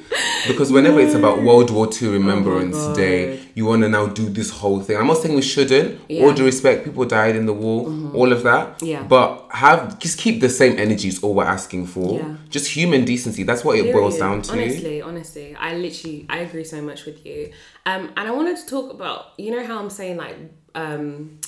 [0.46, 2.96] Because whenever it's about World War II Remembrance God.
[2.96, 4.96] Day, you want to now do this whole thing.
[4.96, 6.00] I'm not saying we shouldn't.
[6.00, 6.32] All Yeah.
[6.34, 8.82] due respect, people died in the war, all of that.
[8.82, 9.02] Yeah.
[9.02, 12.18] But have just keep the same energy is all we're asking for.
[12.18, 12.36] Yeah.
[12.48, 13.42] Just human decency.
[13.42, 14.52] That's what it boils down to.
[14.52, 17.52] Honestly, honestly, I literally I agree so much with you.
[17.86, 20.36] Um, and I wanted to talk about you know how I'm saying like
[20.74, 21.40] um,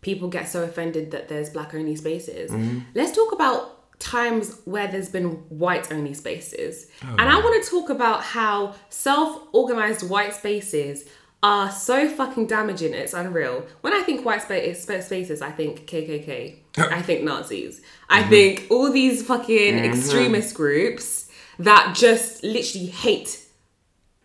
[0.00, 2.50] people get so offended that there's black only spaces.
[2.50, 2.80] Mm-hmm.
[2.94, 6.86] Let's talk about times where there's been white only spaces.
[7.02, 11.06] Oh, and I want to talk about how self organized white spaces
[11.42, 12.94] are so fucking damaging.
[12.94, 13.66] It's unreal.
[13.82, 16.56] When I think white space spaces, I think KKK.
[16.78, 17.82] I think Nazis.
[18.08, 18.30] I Mm-hmm.
[18.30, 23.42] think all these fucking extremist groups that just literally hate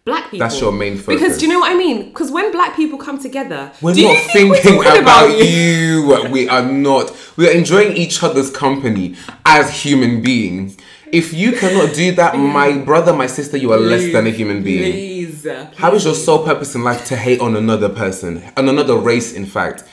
[0.05, 0.39] black people.
[0.39, 1.19] That's your main focus.
[1.21, 2.09] Because do you know what I mean?
[2.09, 6.29] Because when black people come together, We're you not think we're thinking talking about, you.
[6.31, 7.15] We are not.
[7.37, 10.77] We are enjoying each other's company as human beings.
[11.11, 14.63] If you cannot do that, my brother, my sister, you are less than a human
[14.63, 15.10] being.
[15.41, 15.77] Please.
[15.77, 19.33] How is your sole purpose in life to hate on another person, on another race?
[19.33, 19.83] In fact,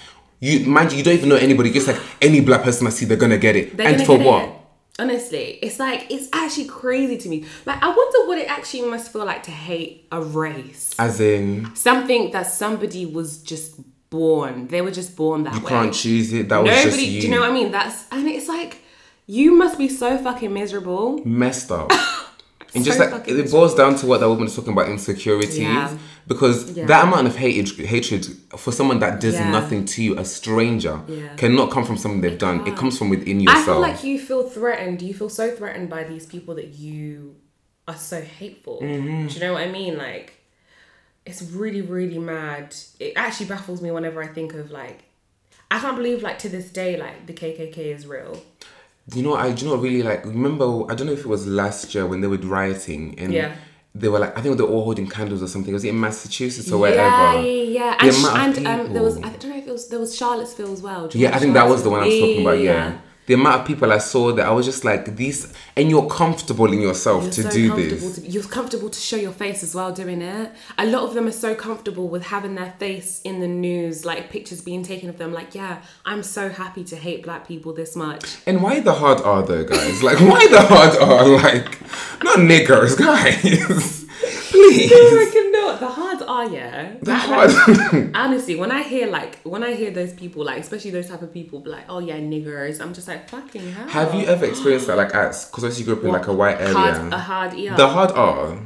[0.41, 1.71] you mind you, you don't even know anybody.
[1.73, 3.77] Just like any black person I see, they're gonna get it.
[3.77, 4.45] They're and for what?
[4.45, 4.55] it.
[5.01, 7.45] Honestly, it's like it's actually crazy to me.
[7.67, 10.95] Like I wonder what it actually must feel like to hate a race.
[10.99, 13.77] As in, Something that somebody was just
[14.11, 14.67] born.
[14.69, 15.69] They were just born that you way.
[15.69, 16.49] can't choose it.
[16.49, 16.91] That was Nobody.
[16.91, 17.21] just you.
[17.21, 17.71] Do you know what I mean?
[17.71, 18.83] That's and it's like
[19.27, 21.25] you must be so fucking miserable.
[21.25, 21.93] messed up.
[22.79, 25.97] And just like it boils down to what that woman is talking about insecurities, Yeah.
[26.27, 26.87] because Yeah.
[26.87, 29.51] that amount of hatred, hatred for someone that does Yeah.
[29.51, 31.01] nothing to you, a stranger,
[31.37, 32.67] cannot come from something they've done.
[32.67, 33.63] It comes from within yourself.
[33.69, 35.03] I feel like you feel threatened.
[35.03, 37.35] You feel so threatened by these people that you
[37.87, 38.81] are so hateful.
[38.83, 39.27] Mm-hmm.
[39.29, 39.97] Do you know what I mean?
[39.97, 40.35] Like,
[41.25, 42.75] it's really, really mad.
[43.01, 45.01] It actually baffles me whenever I think of like,
[45.71, 48.43] I can't believe like to this day like the KKK is real.
[49.15, 50.25] You know, I do you know really like.
[50.25, 53.33] Remember, I don't know if it was last year when they were rioting and.
[53.33, 53.55] Yeah.
[53.95, 55.73] They were like, I think they were all holding candles or something.
[55.73, 57.41] Was it in Massachusetts or Yeah, wherever?
[57.49, 58.11] yeah, yeah.
[58.11, 60.73] The And, and um, there was I don't know if it was there was Charlottesville
[60.73, 61.09] as well.
[61.15, 62.61] Yeah, I think that was the one I was talking about.
[62.61, 62.99] Yeah.
[63.29, 66.73] The amount of people I saw that I was just like, these, and you're comfortable
[66.73, 68.15] in yourself You're to so do this.
[68.15, 70.51] To, you're comfortable to show your face as well doing it.
[70.79, 74.31] A lot of them are so comfortable with having their face in the news, like
[74.31, 75.35] pictures being taken of them.
[75.35, 78.39] Like, yeah, I'm so happy to hate black people this much.
[78.47, 80.03] And why the hard R though, guys?
[80.03, 81.29] Like, why the hard R?
[81.39, 81.79] Like,
[82.25, 84.08] not niggers, guys.
[84.21, 84.91] Please.
[84.91, 85.81] No, I reckon not.
[85.81, 86.95] The hards are yeah.
[87.03, 87.93] The hard.
[87.95, 91.23] like, honestly, when I hear like when I hear those people, like especially those type
[91.23, 92.81] of people, be like, oh yeah, niggers.
[92.81, 93.89] I'm just like fucking hell.
[93.89, 96.33] Have you ever experienced that, like, at, because obviously you grew up in like a
[96.33, 96.75] white area?
[96.75, 97.77] hard, a hard yeah.
[97.77, 98.59] the hard R.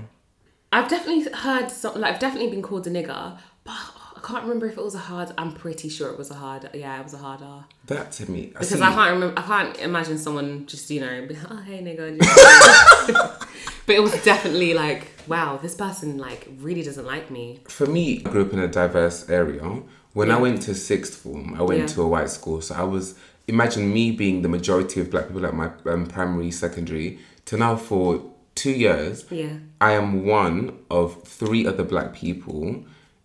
[0.72, 3.74] I've definitely heard some, like I've definitely been called a nigger, but
[4.22, 5.32] I can't remember if it was a hard.
[5.36, 6.70] I'm pretty sure it was a hard.
[6.74, 7.64] Yeah, it was a hard R.
[7.86, 8.46] That to me.
[8.46, 9.38] Because see, I can't remember.
[9.38, 12.18] I can't imagine someone just you know, be, oh hey nigga.
[13.86, 17.60] but it was definitely like, wow, this person like really doesn't like me.
[17.68, 19.82] For me, I grew up in a diverse area.
[20.12, 21.86] When I went to sixth form, I went Yeah.
[21.86, 22.60] to a white school.
[22.60, 23.14] So I was,
[23.48, 27.76] imagine me being the majority of black people at my um, primary, secondary, to now
[27.76, 28.22] for
[28.54, 29.54] two years, Yeah.
[29.80, 32.84] I am one of three other black people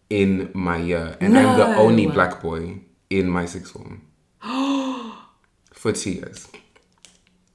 [0.10, 4.02] in my year, and I'm the only black boy in my sixth form
[5.74, 6.48] for two years.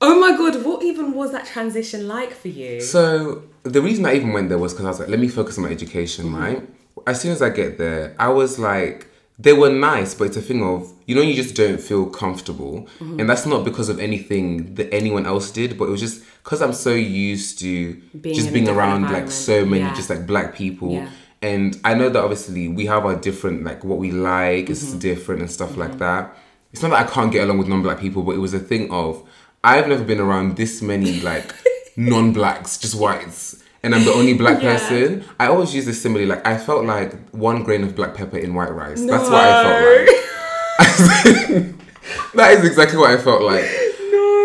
[0.01, 2.81] Oh my god, what even was that transition like for you?
[2.81, 5.59] So the reason I even went there was because I was like, let me focus
[5.59, 6.37] on my education, Mm-hmm.
[6.43, 6.69] right?
[7.07, 9.07] As soon as I get there, I was like,
[9.39, 12.89] they were nice, but it's a thing of you know you just don't feel comfortable,
[12.99, 13.21] Mm-hmm.
[13.21, 16.61] and that's not because of anything that anyone else did, but it was just because
[16.61, 19.95] I'm so used to Being just being around like so many Yeah.
[19.95, 20.93] just like black people.
[20.95, 21.09] Yeah.
[21.43, 24.73] And I know that obviously we have our different like what we like Mm-hmm.
[24.73, 26.35] is different and stuff like that.
[26.73, 28.91] It's not that I can't get along with non-black people, but it was a thing
[28.91, 29.23] of
[29.65, 31.53] I've never been around this many like
[31.97, 34.79] non-blacks, just whites, and I'm the only black Yeah.
[34.79, 35.25] person.
[35.41, 38.55] I always use this simile like I felt like one grain of black pepper in
[38.55, 39.05] white rice.
[39.05, 40.09] That's what I felt like.
[42.35, 43.65] that is exactly what I felt like.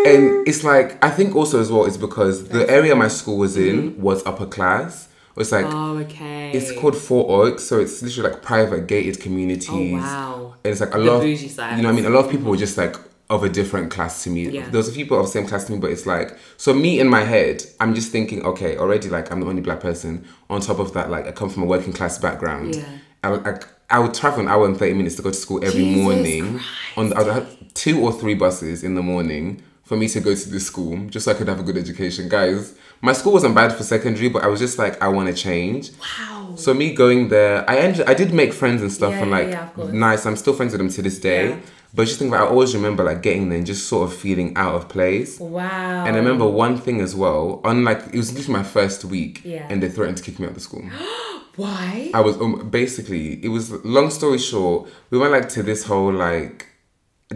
[0.06, 3.56] And it's like I think also as well is because the area my school was
[3.56, 5.08] in was upper class.
[5.40, 6.50] It's like oh, okay.
[6.52, 9.68] it's called Four Oaks, so it's literally like private gated oh, communities.
[9.70, 10.54] Oh, wow.
[10.64, 11.76] And it's like a The lot of bougie side.
[11.76, 12.06] you know what I mean.
[12.06, 12.96] A lot of people were just like
[13.30, 14.48] of a different class to me.
[14.48, 14.68] Yeah.
[14.70, 16.72] There was a few people of the same class to me, but it's like so
[16.72, 20.26] me in my head, I'm just thinking, okay, already like I'm the only black person.
[20.50, 22.76] On top of that, like I come from a working class background.
[22.76, 22.84] Yeah.
[23.22, 23.60] I, would- I,
[23.90, 26.60] I would travel an hour and thirty minutes to go to school every Jesus morning.
[26.96, 30.20] On the, I would have two or three buses in the morning for me to
[30.20, 32.28] go to this school just so I could have a good education.
[32.28, 35.34] Guys, my school wasn't bad for secondary, but I was just like, I want to
[35.34, 35.90] change.
[35.98, 36.54] Wow.
[36.56, 39.48] So me going there, I ended, I did make friends and stuff, Yeah, and like
[39.48, 40.26] yeah, nice.
[40.26, 41.48] I'm still friends with them to this day.
[41.50, 41.56] Yeah.
[41.94, 44.54] But just think about, I always remember like getting there and just sort of feeling
[44.56, 45.40] out of place.
[45.40, 46.04] Wow.
[46.06, 47.62] And I remember one thing as well.
[47.64, 49.66] On like it was literally my first week, Yeah.
[49.70, 50.84] and they threatened to kick me out of the school.
[51.56, 52.10] Why?
[52.12, 54.88] I was um, basically it was long story short.
[55.10, 56.66] We went like to this whole like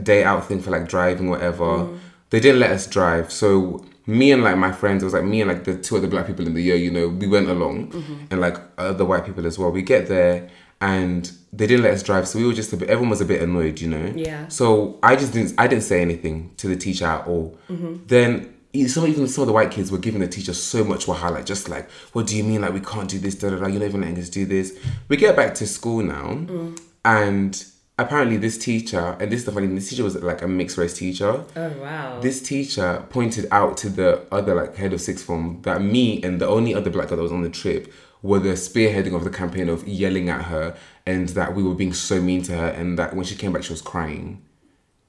[0.03, 1.65] day out thing for like driving whatever.
[1.65, 1.99] Mm.
[2.33, 5.41] They didn't let us drive, so me and like my friends, it was like me
[5.43, 6.75] and like the two other black people in the year.
[6.77, 8.15] You know, we went along, Mm-hmm.
[8.31, 9.71] and like other white people as well.
[9.71, 10.49] We get there
[10.81, 12.89] and they didn't let us drive, so we were just a bit.
[12.89, 14.13] Everyone was a bit annoyed, you know.
[14.17, 14.49] Yeah.
[14.49, 15.55] So I just didn't.
[15.59, 17.57] I didn't say anything to the teacher at all.
[17.71, 18.07] Mm-hmm.
[18.07, 18.49] Then
[18.89, 21.47] some even some of the white kids were giving the teacher so much wahala, like
[21.47, 22.63] just like, what do you mean?
[22.63, 23.35] Like we can't do this?
[23.35, 23.67] Da da da.
[23.67, 24.67] You're not even letting us do this.
[25.09, 26.81] We get back to school now, Mm.
[27.05, 27.65] and
[28.03, 29.77] apparently this teacher, and this is the funny thing.
[29.77, 31.45] This teacher was like a mixed race teacher.
[31.57, 32.21] Oh wow.
[32.21, 36.41] This teacher pointed out to the other like head of sixth form that me and
[36.41, 37.93] the only other black girl that was on the trip
[38.23, 40.77] were the spearheading of the campaign of yelling at her
[41.07, 43.65] and that we were being so mean to her and that when she came back
[43.65, 44.43] she was crying.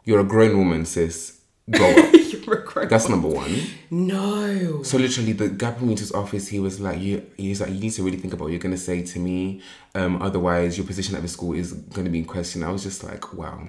[0.04, 1.42] You're a grown woman, sis.
[1.70, 2.16] Grow up.
[2.84, 3.56] You're a grown- That's number one.
[3.90, 4.84] no.
[4.84, 6.48] So literally, the guy put me into his office.
[6.48, 8.78] He was like, "You," he's like, "You need to really think about what you're gonna
[8.78, 9.62] say to me.
[9.96, 13.04] Um, otherwise, your position at the school is gonna be in question." I was just
[13.04, 13.68] like, "Wow,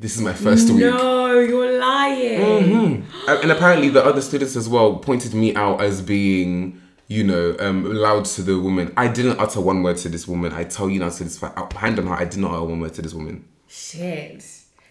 [0.00, 3.04] this is my first week." No, you're lying.
[3.28, 7.56] Uh, And apparently, the other students as well pointed me out as being, you know,
[7.60, 8.92] um, loud to the woman.
[8.96, 10.52] I didn't utter one word to this woman.
[10.52, 12.94] I tell you now to this hand on heart, I did not utter one word
[12.94, 13.44] to this woman.
[13.68, 14.44] Shit.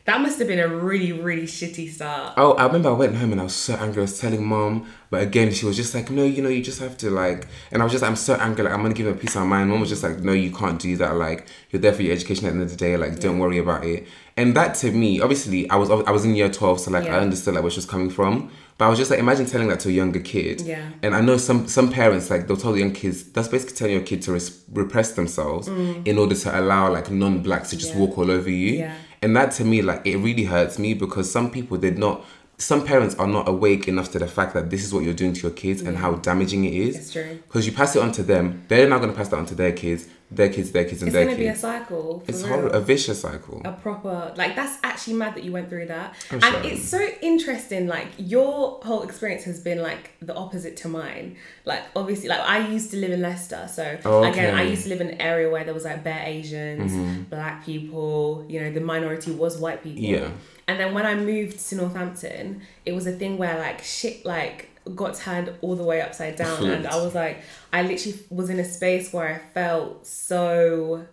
[0.05, 2.33] That must have been a really, really shitty start.
[2.35, 3.99] Oh, I remember I went home and I was so angry.
[4.01, 6.79] I was telling mom, but again, she was just like, "No, you know, you just
[6.79, 8.63] have to like." And I was just, I'm so angry.
[8.63, 9.69] Like, I'm gonna give her a piece of my mind.
[9.69, 11.15] Mom was just like, "No, you can't do that.
[11.17, 12.97] Like, you're there for your education at the end of the day.
[12.97, 16.33] Like, don't worry about it." And that to me, obviously, I was I was in
[16.35, 17.17] year twelve, so like Yeah.
[17.17, 18.49] I understood like where she was coming from.
[18.79, 20.61] But I was just like, imagine telling that to a younger kid.
[20.61, 20.83] Yeah.
[21.03, 23.93] And I know some some parents like they'll tell the young kids that's basically telling
[23.93, 27.95] your kid to res- repress themselves in order to allow like non-blacks to just Mm.
[27.99, 28.01] Yeah.
[28.05, 28.79] walk all over you.
[28.79, 28.95] Yeah.
[29.21, 32.25] And that to me, like, it really hurts me because some people did not,
[32.61, 35.33] some parents are not awake enough to the fact that this is what you're doing
[35.33, 36.95] to your kids and how damaging it is.
[36.95, 37.39] It's true.
[37.47, 39.55] Because you pass it on to them, they're now going to pass that on to
[39.55, 41.39] their kids, their kids, their kids, and It's their kids.
[41.39, 42.19] It's gonna be a cycle.
[42.21, 42.47] For it's real.
[42.53, 43.61] horrible, a vicious cycle.
[43.65, 46.67] a proper like that's actually mad that you went through that I'm and sorry.
[46.69, 51.35] it's so interesting like your whole experience has been like the opposite to mine
[51.65, 54.89] like obviously like i used to live in leicester so Oh, again i used to
[54.89, 57.23] live in an area where there was like bare asians Mm-hmm.
[57.23, 60.29] black people you know the minority was white people Yeah.
[60.67, 64.69] And then when i moved to northampton it was a thing where like shit like
[64.95, 66.65] got turned all the way upside down.
[66.71, 67.41] And i was like
[67.71, 71.05] i literally was in a space where i felt so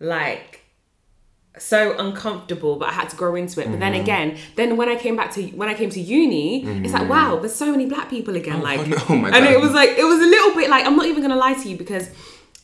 [0.00, 0.60] like
[1.58, 3.70] so uncomfortable but i had to grow into it.
[3.70, 4.02] But then Mm-hmm.
[4.02, 7.36] again then when i came back to when i came to uni it's like wow
[7.36, 10.04] there's so many black people again like no, oh my and it was like it
[10.04, 12.08] was a little bit like i'm not even gonna lie to you because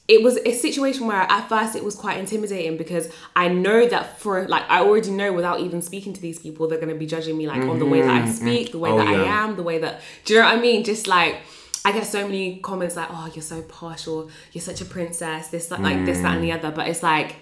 [0.08, 4.18] it was a situation where at first it was quite intimidating because I know that
[4.18, 7.36] for like I already know without even speaking to these people they're gonna be judging
[7.36, 8.30] me like on the way that I mm-hmm.
[8.30, 10.60] speak, the way Oh, that I am, the way that do you know what I
[10.60, 10.82] mean?
[10.82, 11.42] Just like
[11.84, 14.30] I get so many comments like, "Oh, you're so partial.
[14.52, 16.58] You're such a princess." This, that, like this, that, and the mm.
[16.58, 16.70] other.
[16.70, 17.36] But it's like,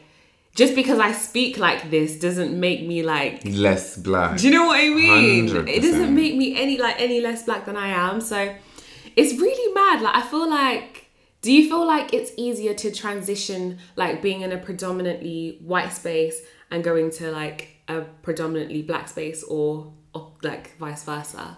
[0.54, 3.42] just because I speak like this doesn't make me like.
[3.44, 4.38] Less black.
[4.38, 5.48] Do you know what I mean?
[5.48, 5.68] 100%.
[5.68, 8.20] It doesn't make me any like any less black than I am.
[8.20, 8.54] So
[9.16, 10.02] it's really mad.
[10.02, 11.05] Like I feel like.
[11.46, 16.40] Do you feel like it's easier to transition, like being in a predominantly white space
[16.72, 21.56] and going to like a predominantly black space, or, or like vice versa?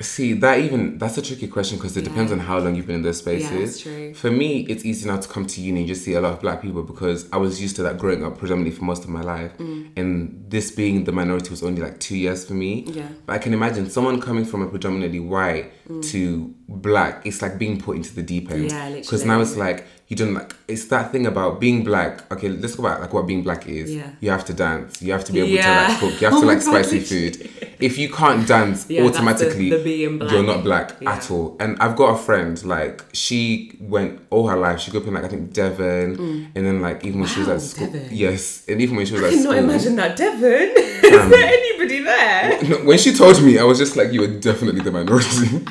[0.00, 2.96] See that even that's a tricky question because it depends on how long you've been
[2.96, 3.50] in those spaces.
[3.50, 4.14] that's true.
[4.14, 6.40] For me, it's easy now to come to uni and just see a lot of
[6.40, 9.20] black people because I was used to that growing up predominantly for most of my
[9.20, 9.90] life, Mm.
[9.96, 12.84] and this being the minority was only like two years for me.
[12.88, 13.06] Yeah.
[13.26, 15.70] But I can imagine someone coming from a predominantly white
[16.10, 17.24] to black.
[17.26, 18.70] It's like being put into the deep end.
[18.70, 20.54] Yeah, Because now it's like you don't like.
[20.68, 22.30] It's that thing about being black.
[22.30, 23.94] Okay, let's go back like what being black is.
[23.94, 24.10] Yeah.
[24.20, 25.00] You have to dance.
[25.00, 25.86] You have to be able Yeah.
[25.86, 26.20] to like cook.
[26.20, 27.30] You have Oh to like spicy literally.
[27.32, 27.74] food.
[27.80, 30.30] If you can't dance, Yeah, the- automatically the black.
[30.32, 31.56] you're not black at all.
[31.60, 34.80] And I've got a friend like she went all her life.
[34.80, 37.48] She grew up in like I think Devon, and then like even when she was
[37.48, 37.54] Mm.
[37.54, 38.08] At school, Devon.
[38.24, 40.68] yes, and even when she was at school, I at cannot school, imagine that, Devon.
[41.12, 42.84] Is there anybody there?
[42.88, 45.64] When she told me, I was just like, you were definitely the minority.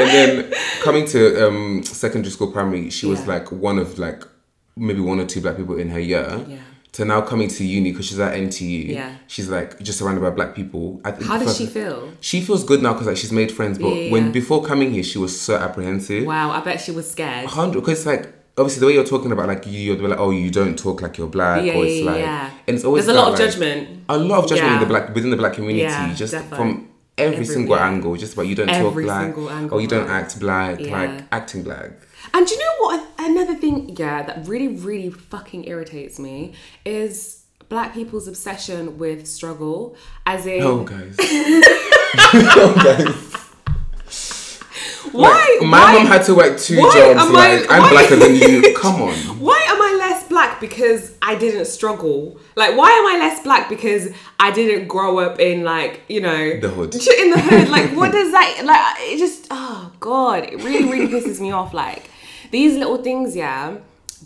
[0.00, 3.26] And then coming to um, secondary school, primary, she was Yeah.
[3.34, 4.22] like one of like
[4.76, 6.44] maybe one or two black people in her year.
[6.48, 6.58] Yeah.
[6.92, 8.88] To now coming to uni because she's at NTU.
[8.94, 9.16] Yeah.
[9.26, 11.00] She's like just surrounded by black people.
[11.04, 12.12] I think How does she feel?
[12.20, 13.78] She feels good now because like she's made friends.
[13.78, 16.24] But Yeah, when before coming here, she was so apprehensive.
[16.24, 17.46] Wow, I bet she was scared.
[17.46, 20.48] hundred because like obviously the way you're talking about like you, you're like, oh, you
[20.52, 22.50] don't talk like you're black, Yeah, or it's yeah, like, yeah.
[22.68, 24.04] and it's always There's a lot of like, judgment.
[24.08, 26.54] a lot of judgment in the black within the black community, Yeah, just defo.
[26.56, 26.88] from
[27.18, 29.88] every, Every- single angle, just about you don't talk Every black, single angle, or you
[29.88, 30.98] don't act black, Yeah.
[31.00, 31.90] like acting black.
[32.32, 33.06] And do you know what?
[33.18, 36.54] Another thing, yeah, that really, really fucking irritates me
[36.84, 39.96] is black people's obsession with struggle,
[40.26, 41.16] as in Oh, guys.
[41.20, 43.30] oh, guys.
[45.12, 45.58] why?
[45.60, 47.20] Like, my why, mom had to work two why jobs.
[47.20, 48.74] I- Like, I'm blacker than you.
[48.80, 49.14] Come on.
[49.40, 52.38] Why am I less black because I didn't struggle?
[52.56, 56.60] Like, why am I less black because I didn't grow up in like you know
[56.60, 56.94] The hood.
[57.22, 57.68] in the hood?
[57.68, 58.96] Like, what does that like?
[59.12, 61.72] It just oh god, it really really pisses me off.
[61.72, 62.10] Like
[62.50, 63.78] these little things, yeah.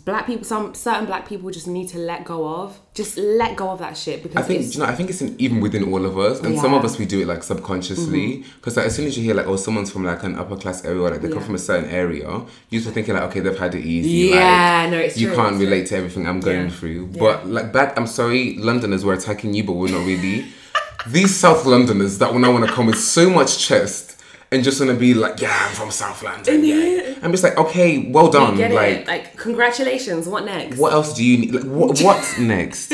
[0.05, 2.79] Black people, some certain black people just need to let go of.
[2.93, 4.87] Just let go of that shit because I think it's, you know.
[4.87, 7.21] I think it's in, even within all of us, and some of us we do
[7.21, 8.37] it like subconsciously.
[8.39, 8.51] Mm-hmm.
[8.55, 10.83] Because like, as soon as you hear like, oh, someone's from like an upper class
[10.85, 13.57] area, or like they come from a certain area, you start thinking like, okay, they've
[13.57, 14.29] had it easy.
[14.35, 16.69] Yeah, like, no, it's you true, can't it's relate to everything I'm going Yeah.
[16.69, 17.09] through.
[17.13, 17.19] Yeah.
[17.19, 20.45] But like back, I'm sorry, Londoners were attacking you, but we're not really.
[21.07, 24.18] These South Londoners that when i want to come with so much chest.
[24.51, 26.65] And just wanna be like, yeah, I'm from South London.
[26.65, 28.57] Yeah, I'm just like, okay, well done.
[28.57, 29.07] like, it.
[29.07, 30.27] Like, congratulations.
[30.27, 30.77] What next?
[30.77, 31.53] what else do you need?
[31.53, 32.91] Like, what, what next?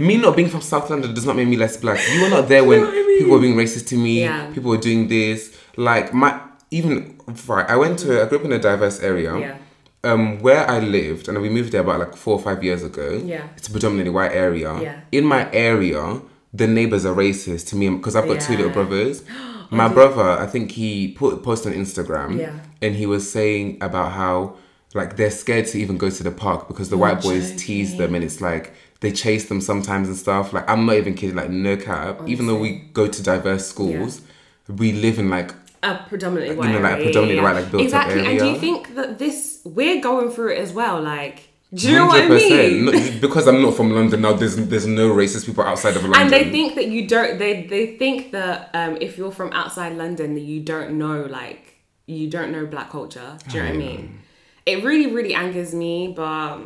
[0.00, 1.98] me not being from South London does not make me less black.
[2.12, 3.18] You were not there when I mean?
[3.18, 4.20] people were being racist to me.
[4.20, 4.52] Yeah.
[4.52, 5.56] People were doing this.
[5.76, 6.40] Like my
[6.70, 7.68] even right.
[7.68, 8.22] I went to.
[8.22, 9.38] I grew up in a diverse area.
[9.38, 9.58] Yeah.
[10.04, 13.20] Um, where I lived, and we moved there about like four or five years ago.
[13.24, 13.48] Yeah.
[13.56, 14.78] It's a predominantly white area.
[14.80, 15.00] Yeah.
[15.10, 16.20] In my area,
[16.52, 19.24] the neighbors are racist to me because I've got two little brothers.
[19.70, 22.52] My brother, I think he put post on Instagram, Yeah.
[22.80, 24.54] and he was saying about how
[24.94, 28.14] like they're scared to even go to the park because the white boys tease them,
[28.14, 30.52] and it's like they chase them sometimes and stuff.
[30.52, 32.20] Like I'm not even kidding, like no cap.
[32.26, 34.22] Even though we go to diverse schools,
[34.68, 37.70] we live in like a predominantly You white know, like, area, predominantly yeah, white, like,
[37.70, 38.26] built up exactly.
[38.26, 41.00] And do you think that this we're going through it as well?
[41.00, 42.84] Like, do you know what I mean?
[42.86, 44.32] No, because I'm not from London now.
[44.32, 46.22] There's there's no racist people outside of London.
[46.22, 47.38] and they think that you don't.
[47.38, 51.74] They they think that um, if you're from outside London, that you don't know like
[52.06, 53.36] you don't know black culture.
[53.48, 54.20] Do you know what I mean?
[54.64, 56.58] It really really angers me, but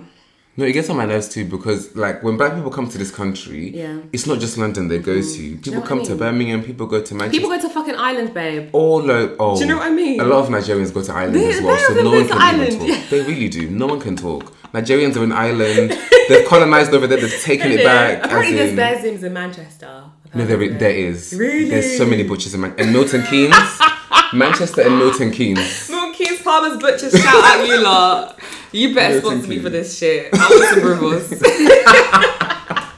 [0.57, 3.11] No, it gets on my nerves too because like when black people come to this
[3.11, 3.98] country, Yeah.
[4.12, 5.57] it's not just London they go to.
[5.57, 6.14] People know what I come to?
[6.14, 7.40] Birmingham, people go to Manchester.
[7.40, 8.68] people go to fucking Ireland, babe.
[8.72, 10.20] all o- oh, Do you know what I mean?
[10.20, 12.98] A lot of Nigerians go to Ireland They- as well, so no one can talk.
[13.11, 13.68] They really do.
[13.70, 14.53] No one can talk.
[14.73, 15.91] Nigerians are in Ireland.
[16.29, 17.20] They've colonized over there.
[17.20, 18.25] They've taken it back.
[18.25, 20.05] Apparently, there's in- bare Zims in Manchester.
[20.35, 21.35] No, there, there is.
[21.37, 21.68] Really?
[21.68, 23.55] There's so many butchers in Man- and Milton Keynes,
[24.33, 25.91] Manchester and Milton Keynes.
[25.91, 28.39] Milton Keynes Farmers Butchers, shout out you lot.
[28.73, 30.31] You better Milton sponsor me for this shit.
[30.33, 32.79] I want some boerewors.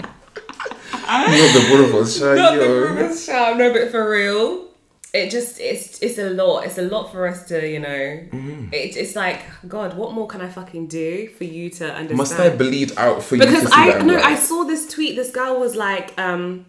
[1.07, 3.17] Not the shy, Not the.
[3.17, 4.69] Shout, no, but for real.
[5.15, 6.67] It just it's it's a lot.
[6.67, 7.89] It's a lot for us to you know.
[7.89, 8.75] Mm-hmm.
[8.75, 9.97] It, it's like God.
[9.97, 12.19] What more can I fucking do for you to understand?
[12.19, 13.71] Must I bleed out for you because?
[13.73, 14.17] I no.
[14.17, 15.15] I saw this tweet.
[15.15, 16.67] This girl was like, um,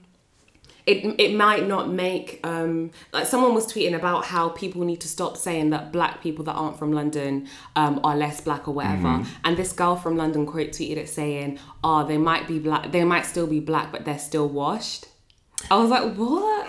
[0.86, 5.08] it it might not make um like someone was tweeting about how people need to
[5.08, 9.08] stop saying that black people that aren't from London um are less black or whatever.
[9.08, 9.32] Mm-hmm.
[9.44, 12.92] And this girl from London quote tweeted it saying, "Oh, they might be black.
[12.92, 15.08] They might still be black, but they're still washed."
[15.72, 16.68] I was like, what?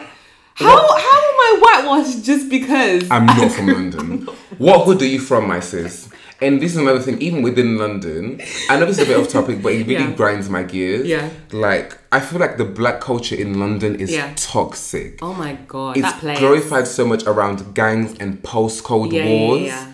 [0.57, 3.11] How how am I whitewashed just because?
[3.11, 4.27] I'm not from London.
[4.59, 6.09] What hood are you from, my sis?
[6.41, 9.29] And this is another thing, even within London, I know this is a bit off
[9.31, 10.11] topic, but it really Yeah.
[10.13, 11.07] grinds my gears.
[11.07, 11.31] Yeah.
[11.51, 14.33] Like, I feel like the black culture in London is Yeah.
[14.37, 15.19] toxic.
[15.23, 19.87] oh my god, it's glorified so much around gangs and postcode Yeah, yeah, wars yeah.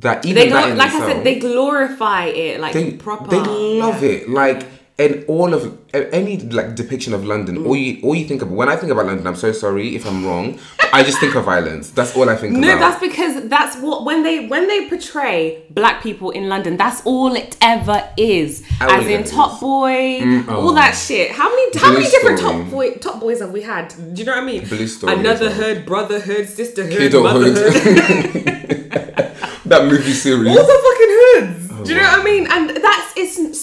[0.00, 3.30] that even They that in like I said, they glorify it like they, proper.
[3.30, 4.28] they love it.
[4.28, 4.66] Like
[4.98, 8.68] and all of any like depiction of London, all you all you think of when
[8.68, 10.58] I think about London, I'm so sorry if I'm wrong.
[10.92, 11.90] I just think of violence.
[11.90, 12.60] That's all I think of.
[12.60, 12.80] No, about.
[12.80, 17.34] that's because that's what when they when they portray black people in London, that's all
[17.34, 18.64] it ever is.
[18.78, 19.30] How As in is.
[19.30, 20.74] Top Boy, mm, all oh.
[20.74, 21.30] that shit.
[21.30, 22.62] How many how Blue many different Story.
[22.62, 23.88] top boy top boys have we had?
[24.14, 24.66] Do you know what I mean?
[24.66, 27.22] Blue Story Another hood, brotherhood, sisterhood, Kidulthood.
[27.22, 28.44] motherhood.
[29.66, 30.48] that movie series.
[30.48, 31.70] all the fucking hoods.
[31.72, 32.46] Oh, Do you know what I mean?
[32.50, 32.75] And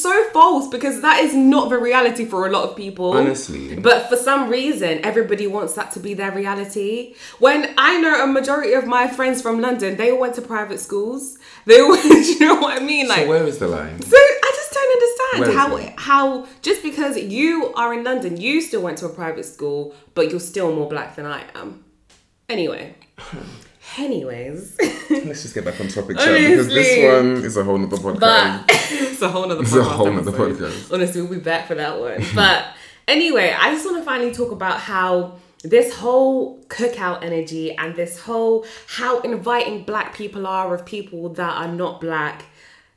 [0.03, 3.13] so false because that is not the reality for a lot of people.
[3.13, 3.75] Honestly.
[3.75, 7.15] But for some reason, everybody wants that to be their reality.
[7.39, 10.79] When I know a majority of my friends from London, they all went to private
[10.79, 11.37] schools.
[11.65, 13.07] They all, do you know what I mean?
[13.07, 14.01] Like, so where is the line?
[14.01, 15.93] so I just don't understand how it?
[15.97, 20.29] how just because you are in London, you still went to a private school, but
[20.29, 21.83] you're still more black than I am.
[22.49, 22.95] Anyway.
[23.97, 24.77] Anyways.
[25.09, 28.19] Let's just get back on topic, chat, because this one is a whole nother podcast.
[28.19, 29.79] But it's a whole nother It's podcast.
[29.79, 30.93] a whole nother podcast.
[30.93, 32.23] Honestly, we'll be back for that one.
[32.33, 32.65] But
[33.07, 38.19] anyway, I just want to finally talk about how this whole cookout energy and this
[38.19, 42.45] whole how inviting black people are of people that are not black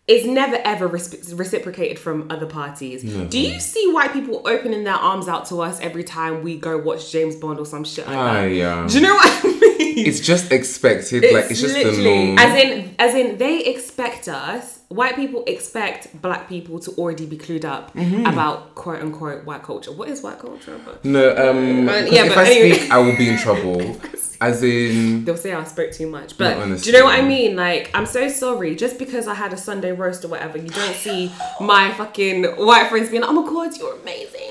[0.08, 3.02] it's never ever reciprocated from other parties.
[3.02, 6.78] Do you see white people opening their arms out to us every time we go
[6.78, 8.44] watch James Bond or some shit like that?
[8.46, 8.86] yeah.
[8.88, 10.06] Do you know what I mean?
[10.06, 11.22] It's just expected.
[11.34, 12.38] like it's just the norm.
[12.38, 14.80] As in, as in, they expect us.
[14.88, 18.24] White people expect black people to already be clued up Mm-hmm.
[18.24, 19.90] about quote unquote white culture.
[19.90, 20.78] What is white culture?
[20.84, 22.78] But no, um, But- yeah, if but I anyway.
[22.78, 24.00] speak, I will be in trouble.
[24.40, 26.36] As in, they'll say I spoke too much.
[26.36, 26.84] But honestly.
[26.92, 27.56] do you know what I mean?
[27.56, 28.76] Like, I'm so sorry.
[28.76, 32.88] Just because I had a Sunday roast or whatever, you don't see my fucking white
[32.90, 34.50] friends being like, "Oh my god, you're amazing."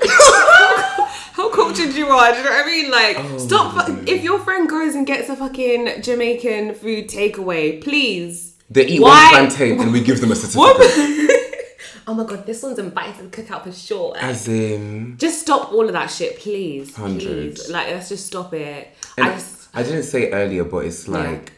[1.32, 2.32] How cultured you are?
[2.32, 2.90] Do you know what I mean?
[2.90, 3.86] Like, Oh stop.
[3.86, 8.45] fu- If your friend goes and gets a fucking Jamaican food takeaway, please.
[8.70, 11.32] They eat Why- one plantain and we give them a certificate.
[12.08, 14.16] Oh my god, this one's invited to cookout for sure.
[14.16, 16.94] As in, just stop all of that shit, please.
[16.94, 17.56] Hundred.
[17.56, 17.68] Please.
[17.68, 18.94] Like, let's just stop it.
[19.18, 19.68] and I just.
[19.74, 21.50] I didn't say earlier, but it's like.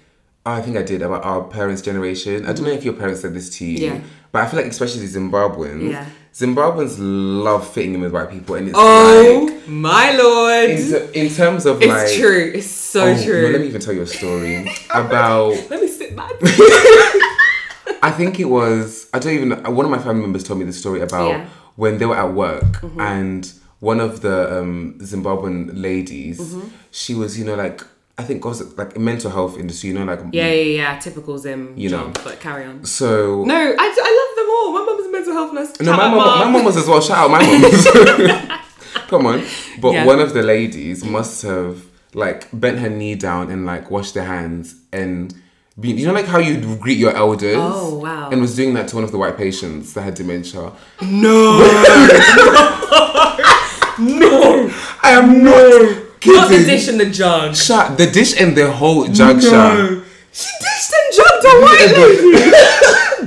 [0.46, 2.46] oh, I think I did about our parents' generation.
[2.46, 2.78] I don't know mm-hmm.
[2.78, 4.00] if your parents said this to you, Yeah.
[4.32, 6.06] but I feel like especially Zimbabweans, Yeah.
[6.32, 10.70] Zimbabweans love fitting in with white people, and it's Oh like my lord.
[10.70, 12.52] in, in terms of like It's like true.
[12.54, 13.42] It's so Oh, true.
[13.42, 15.50] no, let me even tell you a story about.
[15.70, 15.88] Let me
[16.18, 16.32] back.
[18.02, 19.08] I think it was.
[19.12, 19.48] I don't even.
[19.50, 21.38] know- One of my family members told me the story about Yeah.
[21.40, 21.50] Mm-hmm.
[21.76, 23.50] when they were at work and
[23.80, 26.68] one of the um, Zimbabwean ladies, Mm-hmm.
[26.90, 27.80] she was, you know, like
[28.18, 30.98] I think was like mental health industry, you know, like yeah, yeah, yeah.
[30.98, 32.10] Typical Zim You know.
[32.24, 32.84] but carry on.
[32.84, 34.72] So No, I, I love them all.
[34.72, 35.80] My mum's a mental health nurse.
[35.80, 37.00] No, my mom, my mom was as well.
[37.00, 38.58] Shout out my mom.
[39.08, 39.44] Come on,
[39.80, 40.04] but Yeah.
[40.04, 41.82] one of the ladies must have
[42.14, 45.32] like bent her knee down and like washed their hands and
[45.80, 47.56] you know, like how you greet your elders.
[47.58, 48.30] Oh, wow.
[48.30, 50.72] And was doing that to one of the white patients that had dementia.
[51.02, 51.58] No.
[53.98, 54.70] no.
[55.02, 56.40] I am not kidding.
[56.40, 57.54] Not the dish and the jug.
[57.54, 59.40] Shut the dish and the whole jug.
[59.40, 60.02] shut.
[60.32, 62.32] She dished and jugged a white lady.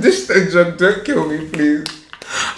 [0.00, 0.76] dish and jug.
[0.78, 1.86] Don't kill me, please.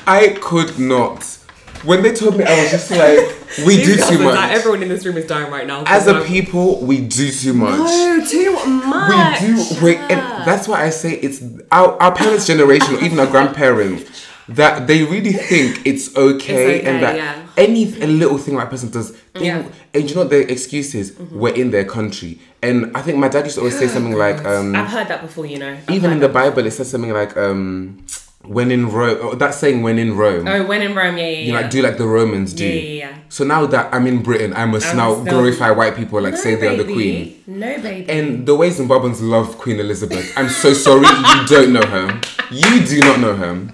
[0.06, 1.38] I could not.
[1.84, 3.18] When they told me, I was just like,
[3.66, 4.34] we do too much.
[4.34, 4.52] dying.
[4.54, 5.84] Everyone in this room is dying right now.
[5.86, 7.78] As a Like, people, we do too much.
[7.78, 9.40] No, too much.
[9.42, 13.18] We do wait, and that's why I say it's our, our parents' generation, or even
[13.20, 17.46] our grandparents, that they really think it's okay, It's and that yeah.
[17.56, 19.58] any a little thing that person does, they, Yeah.
[19.62, 19.70] Mm-hmm.
[19.94, 23.28] and you know what their excuse is, we're in their country, and I think my
[23.28, 25.72] dad used to always say something like, um, I've heard that before, you know.
[25.72, 28.04] I've even in the Bible, it says something like, um,
[28.46, 30.46] when in Rome, oh, that saying, when in Rome.
[30.46, 31.60] Oh, when in Rome, yeah, yeah, You yeah.
[31.60, 32.66] like do like the Romans do.
[32.66, 33.18] Yeah, yeah, yeah.
[33.28, 36.40] So now that I'm in Britain, I must I now glorify white people, like No,
[36.40, 37.42] say they are the queen.
[37.46, 38.10] No, baby.
[38.10, 42.20] And the way Zimbabweans love Queen Elizabeth, I'm so sorry you don't know her.
[42.50, 43.68] You do not know her.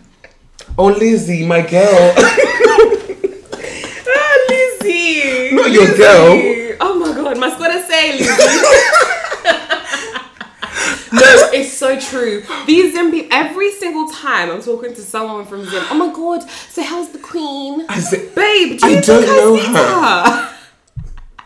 [0.78, 2.14] Oh, Lizzie, my girl.
[4.12, 5.50] Ah, Lizzie.
[5.54, 5.98] Not your Lizzie.
[5.98, 6.76] girl.
[6.80, 8.30] Oh my god, my squatter say Lizzie.
[11.12, 12.42] no, it's so true.
[12.66, 16.48] These Zim people, every single time I'm talking to someone from Zim, oh my god,
[16.68, 17.84] so how's the queen?
[17.88, 20.46] I said, Babe, do I you don't I know to her.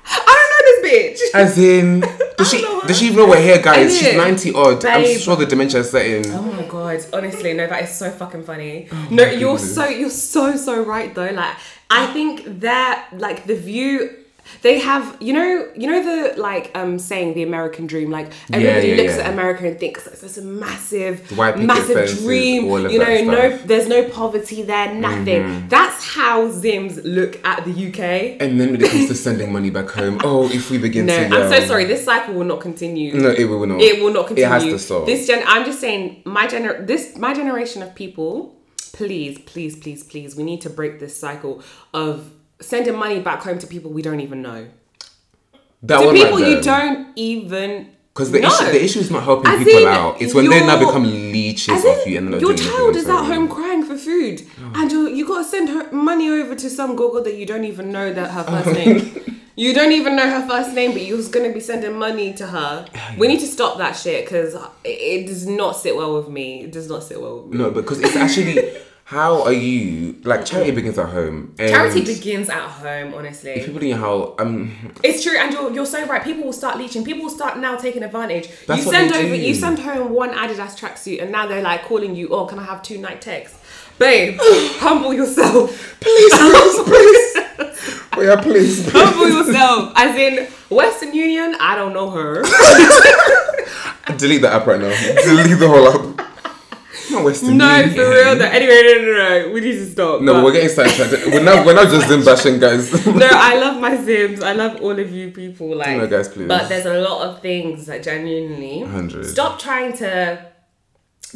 [0.07, 1.35] I don't know this bitch.
[1.35, 2.01] as in,
[2.37, 3.99] does she does she even know we're here, guys?
[3.99, 4.85] She's 90 odd.
[4.85, 6.31] I'm sure the dementia is setting.
[6.33, 8.89] Oh my god, honestly, no, that is so fucking funny.
[8.93, 9.75] Oh no, you're goodness.
[9.75, 11.31] so you're so so right though.
[11.31, 11.57] Like
[11.91, 14.24] I think that like the view
[14.63, 18.89] they have you know you know the like um saying the American dream like everybody
[18.89, 19.25] yeah, looks yeah.
[19.25, 23.35] at America and thinks it's this massive massive dream you know no.
[23.45, 23.67] Mm-hmm.
[23.67, 28.83] there's no poverty there nothing that's how Zims look at the UK And then when
[28.83, 31.67] it comes to sending money back home, oh, if we begin no to I'm so
[31.67, 33.81] sorry this cycle will not continue No, it will not.
[33.81, 34.47] it will not continue.
[34.47, 35.07] It has to stop.
[35.07, 38.57] This gen, I'm just saying, my gener, this my generation of people,
[38.93, 42.31] please, please, please, please, we need to break this cycle of
[42.61, 44.69] sending money back home to people we don't even know,
[45.83, 47.91] that to people right you don't even.
[48.13, 48.49] Because the know.
[48.49, 50.23] issue, the issue is not helping As people out.
[50.23, 53.49] It's when they now become leeches of you and not your child is at home
[53.49, 54.73] crying for food, oh.
[54.77, 57.65] and you you got to send her money over to some gogo that you don't
[57.65, 58.63] even know that her oh.
[58.63, 59.41] first name.
[59.57, 62.47] You don't even know her first name, but you're going to be sending money to
[62.49, 62.87] her.
[63.17, 66.65] We need to stop that shit because it, it does not sit well with me.
[66.65, 67.59] It does not sit well with me.
[67.59, 68.59] No, because it's actually
[69.07, 71.55] how are you like charity begins at home.
[71.59, 73.51] Charity begins at home, honestly.
[73.51, 76.25] if People in your house, um, It's true, and you're, you're so right.
[76.25, 77.05] People will start leeching.
[77.05, 78.49] People will start now taking advantage.
[78.67, 79.43] That's you what send they over, do.
[79.43, 82.29] you send home one Adidas tracksuit, and now they're like calling you.
[82.31, 83.55] Oh, can I have two Nike Techs?
[83.99, 86.01] Babe, humble yourself.
[86.01, 88.91] please, please, please, oh, yeah, please.
[88.91, 89.93] Humble yourself.
[89.97, 92.43] As in Western Union, I don't know her.
[94.17, 94.89] Delete the app right now.
[95.25, 96.24] Delete the whole app.
[97.15, 97.95] Not Western no, Union.
[97.95, 98.37] for real.
[98.37, 98.45] Though.
[98.45, 99.13] Anyway, no, no,
[99.47, 99.53] no.
[99.53, 100.21] We need to stop.
[100.21, 101.27] No, But- we're getting sidetracked.
[101.27, 101.65] We're not.
[101.67, 103.07] We're not just Zim bashing, guys.
[103.07, 104.43] no, I love my Zims.
[104.43, 105.75] I love all of you people.
[105.77, 106.49] Like, No, guys, please.
[106.49, 109.27] But there's a lot of things that genuinely 100.
[109.27, 110.47] stop trying to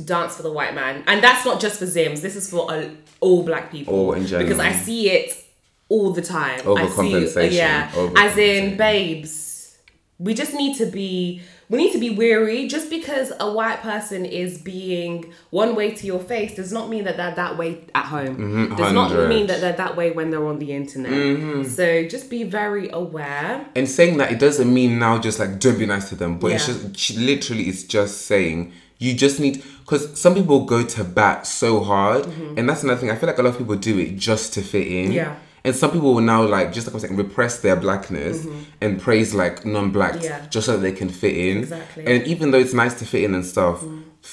[0.05, 2.20] dance for the white man, and that's not just for Zims.
[2.20, 2.89] This is for uh,
[3.20, 3.95] all black people.
[3.95, 4.49] All in general.
[4.49, 5.45] Because I see it
[5.89, 6.61] all the time.
[6.61, 7.53] I see, Overcompensation.
[7.53, 9.76] yeah, as in babes.
[10.18, 11.43] We just need to be.
[11.70, 12.66] We need to be weary.
[12.66, 17.04] Just because a white person is being one way to your face does not mean
[17.04, 18.74] that they're that way at home.
[18.74, 21.66] Does not mean that they're that way when they're on the internet.
[21.66, 23.66] So just be very aware.
[23.74, 26.52] And saying that it doesn't mean now just like don't be nice to them, but
[26.52, 31.46] it's just literally is just saying you just need because some people go to bat
[31.46, 33.10] so hard, and that's another thing.
[33.10, 35.06] I feel like a lot of people do it just to fit in.
[35.06, 35.12] Mm-hmm.
[35.12, 35.36] Yeah.
[35.68, 38.46] And some people will now like just like I'm saying repress their blackness
[38.80, 40.24] and praise like non-blacks Mm-hmm.
[40.24, 40.46] Yeah.
[40.50, 41.58] just so that they can fit in.
[41.58, 42.06] Exactly.
[42.06, 43.84] And even though it's nice to fit in and stuff,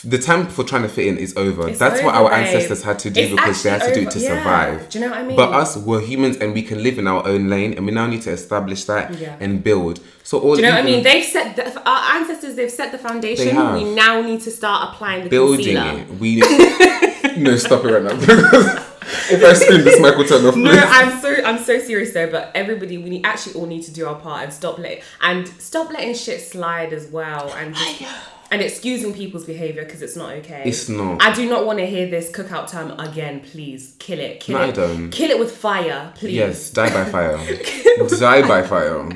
[0.03, 1.69] the time for trying to fit in is over.
[1.69, 2.39] It's That's what our babe.
[2.45, 4.37] ancestors had to do It's because they had to actually do it to yeah.
[4.37, 4.89] survive.
[4.89, 5.37] Do you know what I mean?
[5.37, 8.07] But us, we're humans and we can live in our own lane, and we now
[8.07, 9.37] need to establish that Yeah.
[9.39, 9.99] and build.
[10.23, 11.03] So all Do you know what I mean?
[11.03, 12.55] They've set the, our ancestors.
[12.55, 13.55] They've set the foundation.
[13.73, 15.99] We now need to start applying the building concealer.
[15.99, 16.19] it.
[16.19, 16.39] We
[17.37, 18.85] no stop it right now
[19.31, 20.55] if I scream, this mic will turn off.
[20.55, 20.71] No.
[20.71, 22.29] I'm so I'm so serious though.
[22.29, 25.47] But everybody, we need, actually all need to do our part and stop letting and
[25.47, 28.03] stop letting shit slide as well, and just,
[28.51, 30.63] and excusing people's behavior because it's not okay.
[30.65, 31.21] It's not.
[31.21, 33.41] I do not want to hear this cookout term again.
[33.41, 34.39] Please kill it.
[34.39, 34.67] Kill No, it.
[34.67, 35.09] I don't.
[35.11, 36.33] Kill it with fire, please.
[36.35, 37.37] Yes, die by fire.
[38.19, 39.09] die by fire,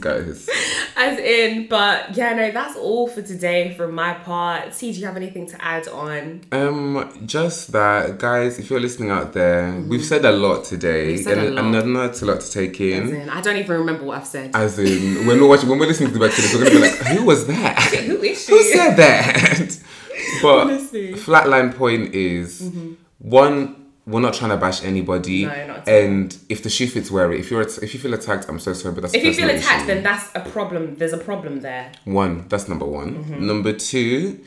[0.00, 0.48] guys.
[0.96, 4.74] As in, but yeah, no, that's all for today from my part.
[4.74, 6.42] See, do you have anything to add on?
[6.52, 8.58] Um, just that, guys.
[8.58, 11.84] If you're listening out there, we've said a lot today, said a and lot.
[11.84, 13.14] and that's a lot to take As in.
[13.16, 14.50] in, I don't even remember what I've said.
[14.54, 16.76] As in, when we're watching, when we're listening to the back to this, we're gonna
[16.76, 17.78] be like, "Who was that?
[18.06, 18.52] Who is she?
[18.52, 19.78] Who said that?"
[20.42, 21.12] but Honestly.
[21.12, 21.30] Mm-hmm.
[21.32, 22.70] flatline point is
[23.18, 23.85] one.
[24.06, 25.94] We're not trying to bash anybody, No, not at all.
[25.94, 27.40] and if the shoe fits, wear it.
[27.40, 29.78] If you're if you feel attacked, I'm so sorry, but that's If you feel attacked,
[29.80, 29.86] issue.
[29.88, 30.94] then that's a problem.
[30.94, 31.90] There's a problem there.
[32.04, 33.24] One, that's number one.
[33.24, 33.46] Mm-hmm.
[33.46, 34.40] Number two,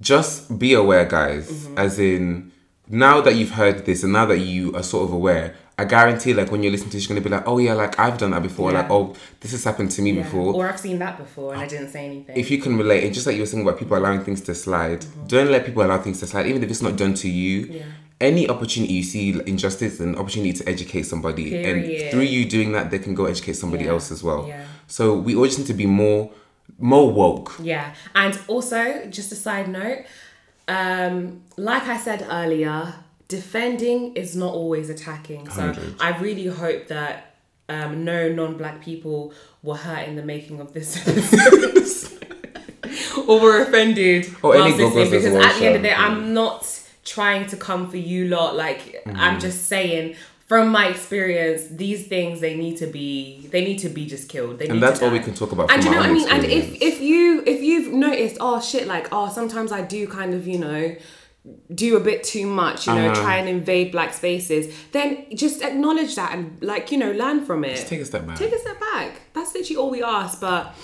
[0.00, 1.50] just be aware, guys.
[1.50, 1.78] Mm-hmm.
[1.78, 2.52] As in,
[2.88, 6.32] now that you've heard this and now that you are sort of aware, I guarantee,
[6.32, 8.30] like, when you're listening to this, you're gonna be like, oh, yeah, like, I've done
[8.30, 8.72] that before.
[8.72, 8.80] Yeah.
[8.80, 10.54] Like, oh, this has happened to me before.
[10.54, 12.34] Or I've seen that before and I didn't say anything.
[12.34, 14.54] if you can relate, and just like you were saying about people allowing things to
[14.54, 17.64] slide, don't let people allow things to slide, even if it's not done to you.
[17.66, 17.74] Mm-hmm.
[17.74, 17.82] Yeah.
[18.20, 22.90] Any opportunity you see injustice, an opportunity to educate somebody, and through you doing that,
[22.90, 23.90] they can go educate somebody Yeah.
[23.90, 24.46] else as well.
[24.48, 24.64] Yeah.
[24.86, 26.30] So we always need to be more,
[26.78, 27.56] more woke.
[27.62, 30.04] Yeah, and also just a side note,
[30.66, 32.94] um, like I said earlier,
[33.28, 35.48] defending is not always attacking.
[35.50, 35.96] So 100.
[36.00, 37.34] I really hope that
[37.68, 42.12] um, no non-black people were hurt in the making of this episode.
[43.26, 46.32] or were offended Or any listening, because well, at the end of the day i'm
[46.32, 46.64] not
[47.06, 49.20] trying to come for you lot like Mm-hmm.
[49.24, 50.16] i'm just saying
[50.50, 54.58] from my experience these things they need to be they need to be just killed
[54.58, 56.44] they And that's all we can talk about and you know what i mean and
[56.44, 60.46] if if you if you've noticed oh shit like oh sometimes i do kind of
[60.52, 60.82] you know
[61.82, 63.22] do a bit too much you know Uh-huh.
[63.22, 65.08] try and invade black spaces then
[65.44, 68.36] just acknowledge that and like you know learn from it Take a step back.
[68.42, 69.10] take a step back.
[69.34, 70.40] That's literally all we ask.
[70.40, 70.74] But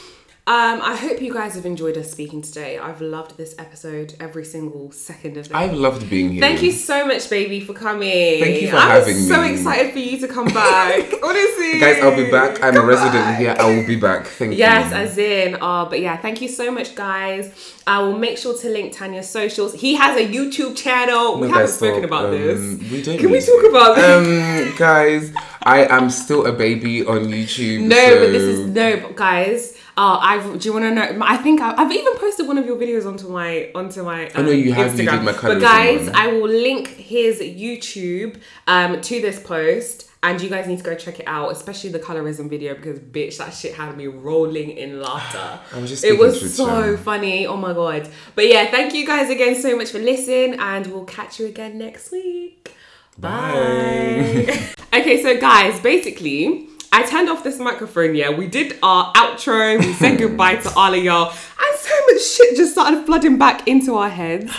[0.44, 2.76] um, I hope you guys have enjoyed us speaking today.
[2.76, 5.54] I've loved this episode, every single second of it.
[5.54, 6.40] I've loved being here.
[6.40, 8.40] Thank you so much, baby, for coming.
[8.40, 9.52] Thank you for I'm having so me.
[9.52, 11.12] excited for you to come back.
[11.22, 12.60] Honestly, Guys, I'll be back.
[12.60, 13.38] I'm a resident back.
[13.38, 13.54] here.
[13.56, 14.26] I will be back.
[14.26, 14.96] Thank Yes, you.
[14.96, 17.74] Yes, as in, uh, but yeah, thank you so much, guys.
[17.86, 19.72] I will make sure to link Tanya's socials.
[19.74, 21.38] He has a YouTube channel.
[21.38, 22.90] we haven't spoken about Um, this.
[22.90, 23.66] We don't Can we talk to.
[23.68, 24.68] about this?
[24.70, 25.32] Um, guys,
[25.62, 27.82] I am still a baby on YouTube.
[27.82, 29.78] No, so- but this is no, but guys.
[29.96, 30.58] Uh, I've.
[30.58, 31.24] Do you want to know?
[31.24, 34.28] I think I, I've even posted one of your videos onto my onto my.
[34.30, 35.24] Um, know you have, Instagram.
[35.24, 36.08] my But guys.
[36.08, 40.94] I will link his YouTube um to this post, and you guys need to go
[40.94, 45.00] check it out, especially the colorism video because bitch, that shit had me rolling in
[45.00, 45.60] laughter.
[45.76, 47.46] I was just it was so funny.
[47.46, 48.08] Oh my god!
[48.34, 51.76] But yeah, thank you guys again so much for listening, and we'll catch you again
[51.76, 52.74] next week.
[53.18, 54.48] Bye.
[54.94, 58.14] okay, so guys, basically, I turned off this microphone.
[58.14, 59.78] Yeah, we did our outro.
[59.78, 60.18] We said hmm.
[60.18, 64.10] goodbye to all of y'all, and so much shit just started flooding back into our
[64.10, 64.52] heads.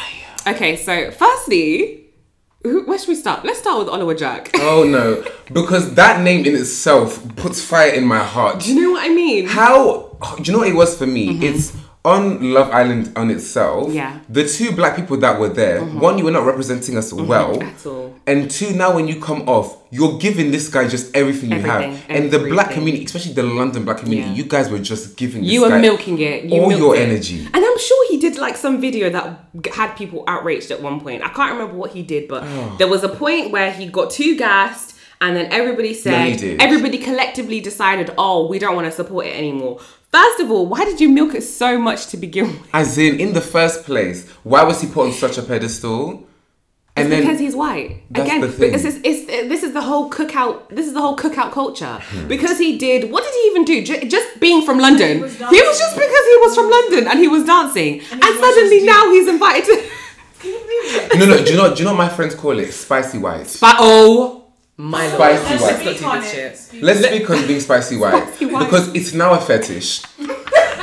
[0.48, 2.10] Okay, so firstly,
[2.64, 3.46] who, where should we start?
[3.46, 4.50] Let's start with Oliver Jack.
[4.56, 5.24] Oh no,
[5.54, 8.62] because that name in itself puts fire in my heart.
[8.62, 9.46] Do you know what I mean?
[9.46, 10.18] How?
[10.38, 11.34] Do you know what it was for me?
[11.36, 11.44] Mm-hmm.
[11.44, 13.88] It's on Love Island on itself.
[13.88, 13.96] Mm-hmm.
[13.96, 14.12] Yeah.
[14.20, 14.34] Mm-hmm.
[14.34, 15.84] The two black people that were there.
[15.86, 17.62] One, you were not representing us well.
[17.64, 18.14] At all.
[18.28, 21.82] And two, now when you come off, you're giving this guy just everything you have.
[21.82, 24.36] Everything, And the black community, especially the London black community, Yeah.
[24.36, 25.44] you guys were just giving.
[25.46, 26.46] You were guy milking it.
[26.46, 27.08] You all your it.
[27.08, 27.46] energy.
[27.54, 29.40] And I'm sure he did like some video that
[29.74, 31.24] had people outraged at one point.
[31.24, 32.76] I can't remember what he did, but Oh.
[32.80, 34.90] there was a point where he got too gassed.
[35.22, 36.62] And then everybody said, did.
[36.62, 39.80] everybody collectively decided, oh, we don't want to support it anymore.
[40.14, 42.70] First of all, why did you milk it so much to begin with?
[42.72, 46.28] As in, in the first place, why was he put on such a pedestal?
[46.96, 48.04] And then because he's white.
[48.12, 48.70] That's Again, the thing.
[48.72, 50.70] because it's, it's, this is the whole cookout.
[50.70, 51.98] This is the whole cookout culture.
[52.00, 52.28] Hmm.
[52.28, 53.12] Because he did.
[53.12, 53.84] What did he even do?
[53.84, 55.18] Ju- just being from London.
[55.18, 58.30] He was was, just because he was from London and he was dancing, and, he
[58.30, 59.76] was suddenly just- now he's invited to.
[60.42, 61.18] Can you believe it?
[61.18, 61.44] no, no.
[61.44, 61.74] Do you know?
[61.74, 62.72] Do you know what my friends call it?
[62.72, 63.58] Spicy white.
[63.60, 64.43] But oh
[64.78, 65.16] my lord!
[65.38, 65.76] Spicy Let's white.
[65.80, 66.58] speak do this shit.
[66.58, 68.66] Speak- Let's speak on being spicy white Spicy white.
[68.66, 70.04] because it's now a fetish,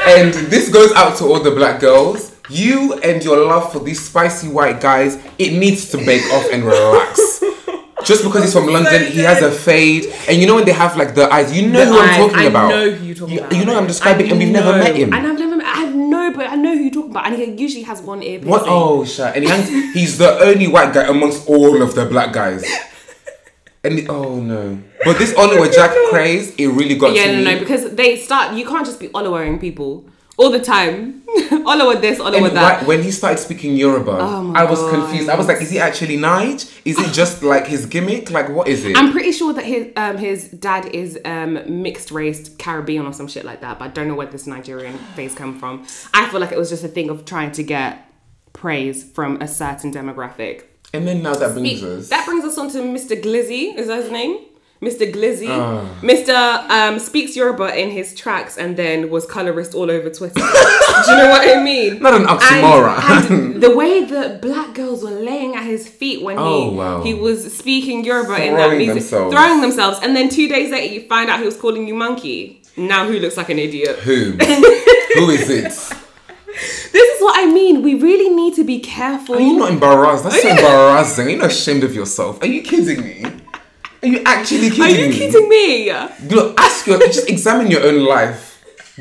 [0.07, 2.31] and this goes out to all the black girls.
[2.49, 6.65] You and your love for these spicy white guys, it needs to bake off and
[6.65, 7.45] relax.
[8.05, 10.97] Just because he's from London, he has a fade, and you know when they have
[10.97, 12.69] like the eyes, you know The who I'm eyes, talking I about.
[12.71, 13.53] know who you're talking you, about.
[13.55, 14.79] You know I'm describing, I and we've never know.
[14.79, 15.13] met him.
[15.13, 15.67] And I've never met.
[15.67, 17.27] I have no, but I know who you're talking about.
[17.27, 18.51] And he usually has one ear piercing.
[18.51, 18.63] What?
[18.67, 19.37] Oh, shit.
[19.37, 22.65] And he hangs, he's the only white guy amongst all of the black guys.
[23.83, 24.79] And he- oh no.
[25.05, 27.45] But this Oliver Jack craze, it really got Yeah, to no, me.
[27.55, 28.55] no, because they start.
[28.57, 30.05] You can't just be Olowering people
[30.37, 31.23] all the time.
[31.67, 32.81] Olower this, and that.
[32.83, 34.91] why- when he started speaking Yoruba, Oh I was God.
[35.09, 35.29] confused.
[35.31, 36.81] I was like, is he actually Nige?
[36.85, 38.31] Is it just like his gimmick?
[38.31, 38.97] Like, what is it?
[38.97, 43.29] I'm pretty sure that his um his dad is um mixed race Caribbean or some
[43.29, 45.87] shit like that, but I don't know where this Nigerian phase come from.
[46.13, 48.11] I feel like it was just a thing of trying to get
[48.53, 50.65] praise from a certain demographic.
[50.93, 52.09] And then now that brings us.
[52.09, 53.21] That brings us on to Mr.
[53.21, 53.75] Glizzy.
[53.77, 54.47] Is that his name?
[54.83, 55.13] Mr.
[55.13, 55.47] Glizzy.
[55.51, 55.87] Ah.
[56.01, 56.31] Mr.
[56.71, 60.35] Um, speaks Yoruba in his tracks and then was colorist all over Twitter.
[60.41, 62.01] Do you know what I mean?
[62.01, 62.97] Not an oxymoron.
[62.99, 66.77] And, and the way that black girls were laying at his feet when Oh, he
[66.77, 67.03] wow.
[67.03, 69.35] he was speaking Yoruba in that music, themselves.
[69.35, 72.63] throwing themselves, and then two days later you find out he was calling you monkey.
[72.79, 73.99] Now who looks like an idiot?
[73.99, 74.33] Who?
[75.15, 75.73] Who is it?
[76.93, 77.83] This is what I mean.
[77.83, 79.37] We really need to be careful.
[79.37, 80.25] Are you not embarrassed?
[80.25, 81.27] That's so embarrassing.
[81.27, 82.43] Are you not ashamed of yourself?
[82.43, 83.25] Are you kidding me?
[84.03, 84.87] Are you actually kidding me?
[84.87, 85.17] Are you me?
[85.19, 85.93] kidding me?
[86.35, 88.49] Look, ask your, just examine your own life.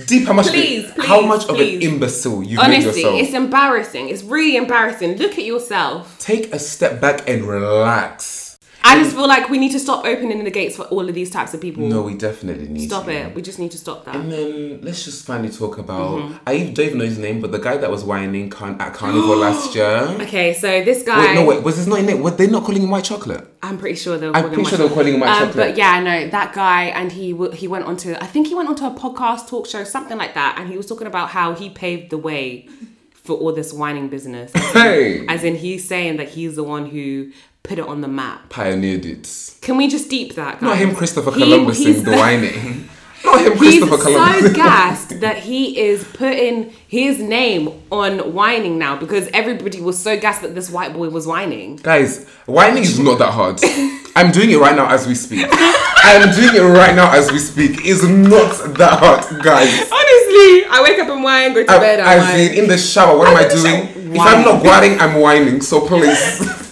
[0.05, 1.75] Deep, how much, Please, of, it, how much please.
[1.77, 3.19] of an imbecile you've made Honestly, yourself.
[3.21, 4.09] it's embarrassing.
[4.09, 5.17] It's really embarrassing.
[5.17, 6.17] Look at yourself.
[6.19, 8.38] Take a step back and relax.
[8.83, 11.29] I just feel like we need to stop opening the gates for all of these
[11.29, 11.85] types of people.
[11.87, 13.11] No, we definitely need to Stop to.
[13.11, 13.35] it.
[13.35, 14.15] We just need to stop that.
[14.15, 16.19] And then let's just finally talk about.
[16.19, 16.37] Mm-hmm.
[16.47, 18.93] I even- don't even know his name, but the guy that was whining car- at
[18.93, 20.15] Carnival last year.
[20.21, 21.19] Okay, so this guy.
[21.19, 22.17] Wait, no, wait, was this not in it?
[22.19, 23.45] Were they not calling him white chocolate?
[23.61, 24.35] I'm pretty sure they were.
[24.35, 25.55] I'm calling pretty him sure they were calling him white Um, chocolate.
[25.55, 28.13] But yeah, no, that guy, and he w- he went onto.
[28.15, 30.77] I think he went on to a podcast, talk show, something like that, and he
[30.77, 32.67] was talking about how he paved the way
[33.13, 34.51] for all this whining business.
[34.73, 35.25] Hey!
[35.27, 37.31] As in, he's saying that he's the one who
[37.69, 38.49] put it on the map.
[38.49, 39.53] Pioneered it.
[39.61, 40.53] Can we just deep that?
[40.55, 40.61] Guys?
[40.63, 42.89] Not him, Christopher He- Columbus, in the whining.
[43.23, 43.97] Not him, Christopher Columbus.
[43.97, 44.53] He's Christopher so Columbus.
[44.55, 50.41] gassed that he is putting his name on whining now because everybody was so gassed
[50.41, 51.75] that this white boy was whining.
[51.75, 53.59] Guys, whining is not that hard.
[54.15, 55.45] I'm doing it right now as we speak.
[55.51, 57.81] I'm doing it right now as we speak.
[57.83, 59.67] It's not that hard, guys.
[59.91, 62.39] Honestly, I wake up and whine, go to I, bed, I whine.
[62.39, 64.13] in, in the shower, what am I doing?
[64.15, 65.61] If I'm not whining, I'm whining.
[65.61, 66.68] So please.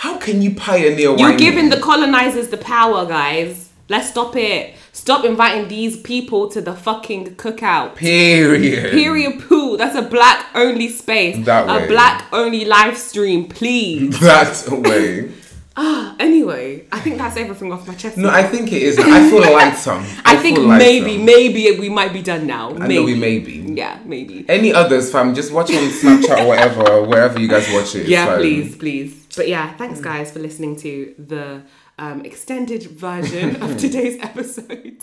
[0.00, 1.14] How can you pioneer?
[1.14, 3.68] You're giving the colonizers the power, guys.
[3.90, 4.74] Let's stop it.
[4.92, 7.96] Stop inviting these people to the fucking cookout.
[7.96, 8.92] Period.
[8.92, 9.40] Period.
[9.42, 9.76] pool.
[9.76, 11.44] That's a black only space.
[11.44, 11.84] That way.
[11.84, 14.18] a black only live stream, please.
[14.20, 15.32] That way.
[15.76, 18.16] Ah, anyway, I think that's everything off my chest.
[18.16, 18.98] No, I think it is.
[18.98, 19.90] I feel lighter.
[19.90, 20.78] I, I think lighter.
[20.78, 22.70] maybe, maybe we might be done now.
[22.70, 22.82] Maybe.
[22.82, 22.94] I maybe.
[22.94, 23.74] know we may be.
[23.74, 24.46] Yeah, maybe.
[24.48, 25.34] Any others, fam?
[25.34, 28.08] Just watch on Snapchat or whatever, wherever you guys watch it.
[28.08, 29.19] Yeah, so- please, please.
[29.36, 31.62] But yeah, thanks guys for listening to the
[31.98, 35.02] um, extended version of today's episode.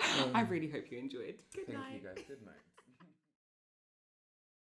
[0.34, 1.34] I really hope you enjoyed.
[1.54, 1.92] Good Thank night.
[1.94, 2.14] you guys.
[2.16, 2.29] Good night.